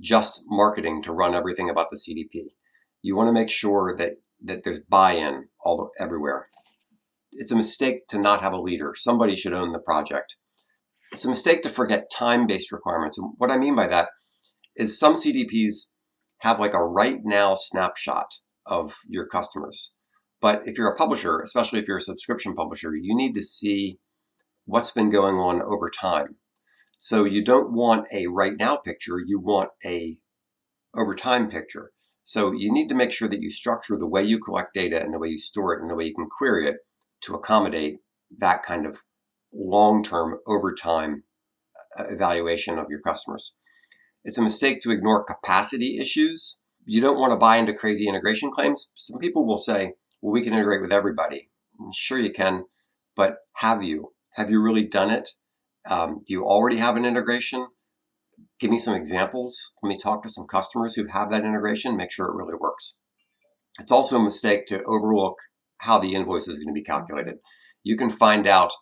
just 0.00 0.44
marketing 0.46 1.02
to 1.02 1.12
run 1.12 1.34
everything 1.34 1.68
about 1.68 1.90
the 1.90 1.96
CDP. 1.96 2.52
You 3.02 3.16
want 3.16 3.28
to 3.28 3.32
make 3.32 3.50
sure 3.50 3.94
that 3.98 4.14
that 4.44 4.64
there's 4.64 4.80
buy-in 4.80 5.48
all 5.64 5.90
everywhere. 5.98 6.48
It's 7.32 7.52
a 7.52 7.56
mistake 7.56 8.06
to 8.08 8.20
not 8.20 8.40
have 8.42 8.52
a 8.52 8.60
leader. 8.60 8.92
Somebody 8.94 9.36
should 9.36 9.52
own 9.52 9.72
the 9.72 9.78
project. 9.78 10.36
It's 11.12 11.24
a 11.24 11.28
mistake 11.28 11.62
to 11.62 11.68
forget 11.68 12.10
time-based 12.10 12.72
requirements. 12.72 13.18
And 13.18 13.32
what 13.38 13.50
I 13.50 13.58
mean 13.58 13.74
by 13.74 13.86
that 13.86 14.08
is 14.76 14.98
some 14.98 15.14
CDPs 15.14 15.92
have 16.38 16.58
like 16.58 16.74
a 16.74 16.84
right 16.84 17.18
now 17.22 17.54
snapshot 17.54 18.34
of 18.66 18.96
your 19.08 19.26
customers. 19.26 19.96
But 20.40 20.66
if 20.66 20.76
you're 20.76 20.92
a 20.92 20.96
publisher, 20.96 21.40
especially 21.40 21.78
if 21.78 21.86
you're 21.86 21.98
a 21.98 22.02
subscription 22.02 22.54
publisher, 22.54 22.94
you 22.94 23.14
need 23.14 23.34
to 23.34 23.42
see 23.42 23.98
what's 24.64 24.90
been 24.90 25.10
going 25.10 25.36
on 25.36 25.62
over 25.62 25.88
time. 25.88 26.36
So 26.98 27.24
you 27.24 27.44
don't 27.44 27.72
want 27.72 28.08
a 28.12 28.26
right 28.26 28.54
now 28.58 28.76
picture, 28.76 29.18
you 29.24 29.40
want 29.40 29.70
a 29.84 30.18
over 30.94 31.14
time 31.14 31.48
picture. 31.48 31.92
So 32.22 32.52
you 32.52 32.72
need 32.72 32.88
to 32.88 32.94
make 32.94 33.12
sure 33.12 33.28
that 33.28 33.40
you 33.40 33.50
structure 33.50 33.96
the 33.96 34.06
way 34.06 34.22
you 34.22 34.38
collect 34.38 34.74
data 34.74 35.00
and 35.00 35.12
the 35.12 35.18
way 35.18 35.28
you 35.28 35.38
store 35.38 35.74
it 35.74 35.80
and 35.80 35.90
the 35.90 35.94
way 35.94 36.04
you 36.04 36.14
can 36.14 36.28
query 36.28 36.68
it 36.68 36.76
to 37.22 37.34
accommodate 37.34 37.98
that 38.38 38.62
kind 38.62 38.86
of 38.86 39.02
long-term 39.52 40.38
over 40.46 40.74
time 40.74 41.24
uh, 41.98 42.04
evaluation 42.08 42.78
of 42.78 42.86
your 42.88 43.00
customers. 43.00 43.56
It's 44.24 44.38
a 44.38 44.42
mistake 44.42 44.80
to 44.82 44.92
ignore 44.92 45.24
capacity 45.24 45.98
issues. 45.98 46.60
You 46.84 47.00
don't 47.00 47.18
want 47.18 47.32
to 47.32 47.36
buy 47.36 47.56
into 47.56 47.74
crazy 47.74 48.08
integration 48.08 48.50
claims. 48.50 48.90
Some 48.94 49.18
people 49.18 49.46
will 49.46 49.58
say, 49.58 49.94
well, 50.20 50.32
we 50.32 50.42
can 50.42 50.52
integrate 50.52 50.80
with 50.80 50.92
everybody. 50.92 51.50
Sure, 51.92 52.18
you 52.18 52.32
can, 52.32 52.64
but 53.16 53.38
have 53.54 53.82
you? 53.82 54.12
Have 54.34 54.50
you 54.50 54.62
really 54.62 54.86
done 54.86 55.10
it? 55.10 55.28
Um, 55.90 56.20
do 56.24 56.32
you 56.32 56.44
already 56.44 56.76
have 56.76 56.96
an 56.96 57.04
integration? 57.04 57.66
Give 58.62 58.70
me 58.70 58.78
some 58.78 58.94
examples. 58.94 59.74
Let 59.82 59.88
me 59.88 59.98
talk 59.98 60.22
to 60.22 60.28
some 60.28 60.46
customers 60.46 60.94
who 60.94 61.08
have 61.08 61.32
that 61.32 61.44
integration, 61.44 61.96
make 61.96 62.12
sure 62.12 62.26
it 62.26 62.36
really 62.36 62.54
works. 62.54 63.00
It's 63.80 63.90
also 63.90 64.14
a 64.14 64.22
mistake 64.22 64.66
to 64.66 64.84
overlook 64.84 65.34
how 65.78 65.98
the 65.98 66.14
invoice 66.14 66.46
is 66.46 66.60
going 66.60 66.72
to 66.72 66.80
be 66.80 66.84
calculated. 66.84 67.38
You 67.82 67.96
can 67.96 68.08
find 68.08 68.46
out 68.46 68.72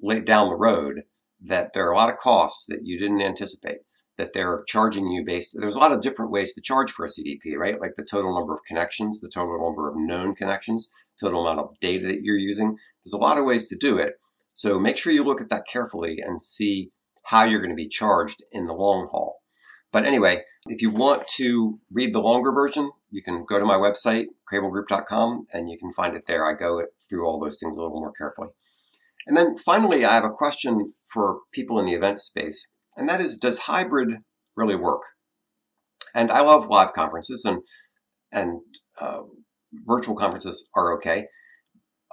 late 0.00 0.24
down 0.24 0.48
the 0.48 0.54
road 0.54 1.02
that 1.40 1.72
there 1.72 1.88
are 1.88 1.90
a 1.90 1.96
lot 1.96 2.10
of 2.10 2.18
costs 2.18 2.66
that 2.66 2.82
you 2.84 2.96
didn't 2.96 3.20
anticipate 3.20 3.78
that 4.18 4.34
they're 4.34 4.62
charging 4.68 5.10
you 5.10 5.24
based 5.26 5.56
there's 5.58 5.74
a 5.74 5.80
lot 5.80 5.90
of 5.90 6.00
different 6.00 6.30
ways 6.30 6.54
to 6.54 6.60
charge 6.60 6.92
for 6.92 7.04
a 7.04 7.08
CDP, 7.08 7.56
right? 7.56 7.80
Like 7.80 7.96
the 7.96 8.06
total 8.08 8.38
number 8.38 8.52
of 8.52 8.60
connections, 8.68 9.20
the 9.20 9.32
total 9.34 9.60
number 9.60 9.90
of 9.90 9.96
known 9.96 10.36
connections, 10.36 10.90
total 11.20 11.44
amount 11.44 11.58
of 11.58 11.80
data 11.80 12.06
that 12.06 12.22
you're 12.22 12.38
using. 12.38 12.76
There's 13.04 13.14
a 13.14 13.18
lot 13.18 13.36
of 13.36 13.44
ways 13.44 13.68
to 13.70 13.76
do 13.76 13.98
it. 13.98 14.12
So 14.54 14.78
make 14.78 14.96
sure 14.96 15.12
you 15.12 15.24
look 15.24 15.40
at 15.40 15.48
that 15.48 15.66
carefully 15.66 16.20
and 16.24 16.40
see 16.40 16.92
how 17.24 17.44
you're 17.44 17.60
going 17.60 17.70
to 17.70 17.76
be 17.76 17.88
charged 17.88 18.42
in 18.52 18.66
the 18.66 18.74
long 18.74 19.08
haul. 19.10 19.40
But 19.92 20.04
anyway, 20.04 20.42
if 20.66 20.82
you 20.82 20.90
want 20.90 21.26
to 21.36 21.80
read 21.90 22.12
the 22.12 22.20
longer 22.20 22.52
version, 22.52 22.90
you 23.10 23.22
can 23.22 23.44
go 23.44 23.58
to 23.58 23.64
my 23.64 23.76
website, 23.76 24.26
krehbielgroup.com, 24.52 25.46
and 25.52 25.70
you 25.70 25.78
can 25.78 25.92
find 25.92 26.14
it 26.14 26.24
there. 26.26 26.44
I 26.44 26.54
go 26.54 26.84
through 27.08 27.26
all 27.26 27.40
those 27.40 27.58
things 27.58 27.76
a 27.76 27.80
little 27.80 27.98
more 27.98 28.12
carefully. 28.12 28.48
And 29.26 29.36
then 29.36 29.56
finally, 29.56 30.04
I 30.04 30.14
have 30.14 30.24
a 30.24 30.30
question 30.30 30.80
for 31.12 31.40
people 31.52 31.78
in 31.78 31.86
the 31.86 31.94
event 31.94 32.18
space 32.18 32.70
and 32.98 33.08
that 33.08 33.20
is, 33.20 33.38
does 33.38 33.58
hybrid 33.58 34.18
really 34.56 34.74
work? 34.74 35.02
And 36.14 36.32
I 36.32 36.40
love 36.40 36.66
live 36.66 36.92
conferences, 36.92 37.44
and 37.44 37.62
and 38.32 38.60
uh, 39.00 39.20
virtual 39.72 40.16
conferences 40.16 40.68
are 40.74 40.94
okay. 40.96 41.26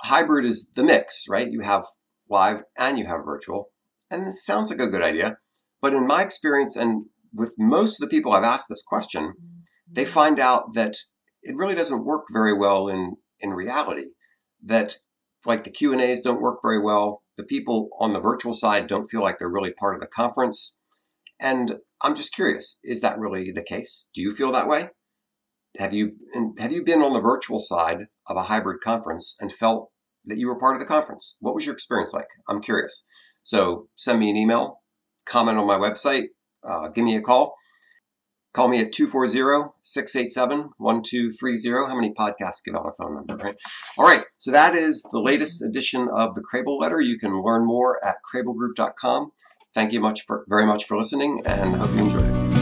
Hybrid 0.04 0.46
is 0.46 0.72
the 0.76 0.84
mix, 0.84 1.26
right? 1.28 1.50
You 1.50 1.62
have 1.62 1.86
live 2.30 2.62
and 2.78 3.00
you 3.00 3.08
have 3.08 3.26
virtual, 3.26 3.70
and 4.10 4.28
this 4.28 4.46
sounds 4.46 4.70
like 4.70 4.80
a 4.80 4.90
good 4.90 5.02
idea. 5.02 5.38
But 5.82 5.94
in 5.94 6.08
my 6.08 6.24
experience, 6.24 6.76
and 6.76 7.06
with 7.34 7.54
most 7.58 8.02
of 8.02 8.08
the 8.08 8.14
people 8.14 8.32
I've 8.32 8.44
asked 8.44 8.70
this 8.70 8.84
question, 8.84 9.34
they 9.90 10.04
mm-hmm. 10.04 10.12
find 10.12 10.40
out 10.40 10.74
that 10.74 10.96
it 11.42 11.56
really 11.56 11.76
doesn't 11.76 12.06
work 12.06 12.26
very 12.32 12.54
well 12.54 12.88
in 12.88 13.16
in 13.40 13.52
reality. 13.52 14.14
That 14.64 14.96
like 15.46 15.64
the 15.64 15.72
Q 15.72 15.92
and 15.92 16.02
A's 16.02 16.22
don't 16.22 16.42
work 16.42 16.60
very 16.64 16.82
well. 16.82 17.24
The 17.38 17.44
people 17.44 17.90
on 18.00 18.14
the 18.14 18.22
virtual 18.22 18.54
side 18.54 18.88
don't 18.88 19.08
feel 19.08 19.22
like 19.22 19.38
they're 19.38 19.50
really 19.50 19.74
part 19.74 19.96
of 19.96 20.02
the 20.02 20.08
conference. 20.08 20.78
And 21.40 21.76
I'm 22.02 22.16
just 22.16 22.34
curious, 22.34 22.80
is 22.84 23.02
that 23.02 23.20
really 23.20 23.52
the 23.52 23.64
case? 23.64 24.10
Do 24.14 24.22
you 24.22 24.34
feel 24.34 24.52
that 24.54 24.68
way? 24.68 24.90
Have 25.78 25.94
you 25.94 26.14
have 26.58 26.72
you 26.72 26.84
been 26.84 27.02
on 27.02 27.14
the 27.14 27.20
virtual 27.20 27.60
side 27.60 28.08
of 28.28 28.38
a 28.38 28.44
hybrid 28.44 28.82
conference 28.82 29.38
and 29.40 29.52
felt 29.52 29.92
that 30.26 30.38
you 30.38 30.48
were 30.48 30.58
part 30.58 30.76
of 30.76 30.80
the 30.80 30.88
conference? 30.88 31.38
What 31.42 31.54
was 31.54 31.66
your 31.66 31.76
experience 31.76 32.14
like? 32.14 32.28
I'm 32.48 32.62
curious. 32.62 33.08
So 33.46 33.88
send 33.96 34.20
me 34.20 34.30
an 34.32 34.36
email, 34.36 34.82
comment 35.26 35.58
on 35.60 35.68
my 35.68 35.78
website, 35.78 36.30
uh, 36.64 36.88
give 36.90 37.06
me 37.06 37.16
a 37.16 37.22
call. 37.22 37.56
Call 38.54 38.68
me 38.70 38.80
at 38.80 38.92
240-687-1230. 38.94 41.88
How 41.88 41.96
many 41.96 42.14
podcasts 42.14 42.64
give 42.64 42.74
out 42.74 42.88
a 42.88 42.94
phone 42.94 43.16
number, 43.16 43.36
right? 43.36 43.58
All 43.98 44.06
right. 44.06 44.24
So 44.38 44.50
that 44.52 44.76
is 44.76 45.04
the 45.12 45.20
latest 45.20 45.62
edition 45.62 46.08
of 46.08 46.36
the 46.36 46.42
Krehbiel 46.42 46.80
letter. 46.80 47.02
You 47.02 47.20
can 47.20 47.44
learn 47.44 47.66
more 47.66 48.00
at 48.04 48.16
krehbielgroup.com. 48.34 49.34
Thank 49.74 49.92
you 49.92 50.00
much 50.00 50.24
for 50.24 50.46
very 50.48 50.66
much 50.66 50.86
for 50.86 50.98
listening 50.98 51.42
and 51.46 51.76
hope 51.76 51.94
you 51.96 52.06
enjoyed 52.06 52.24
it. 52.24 52.55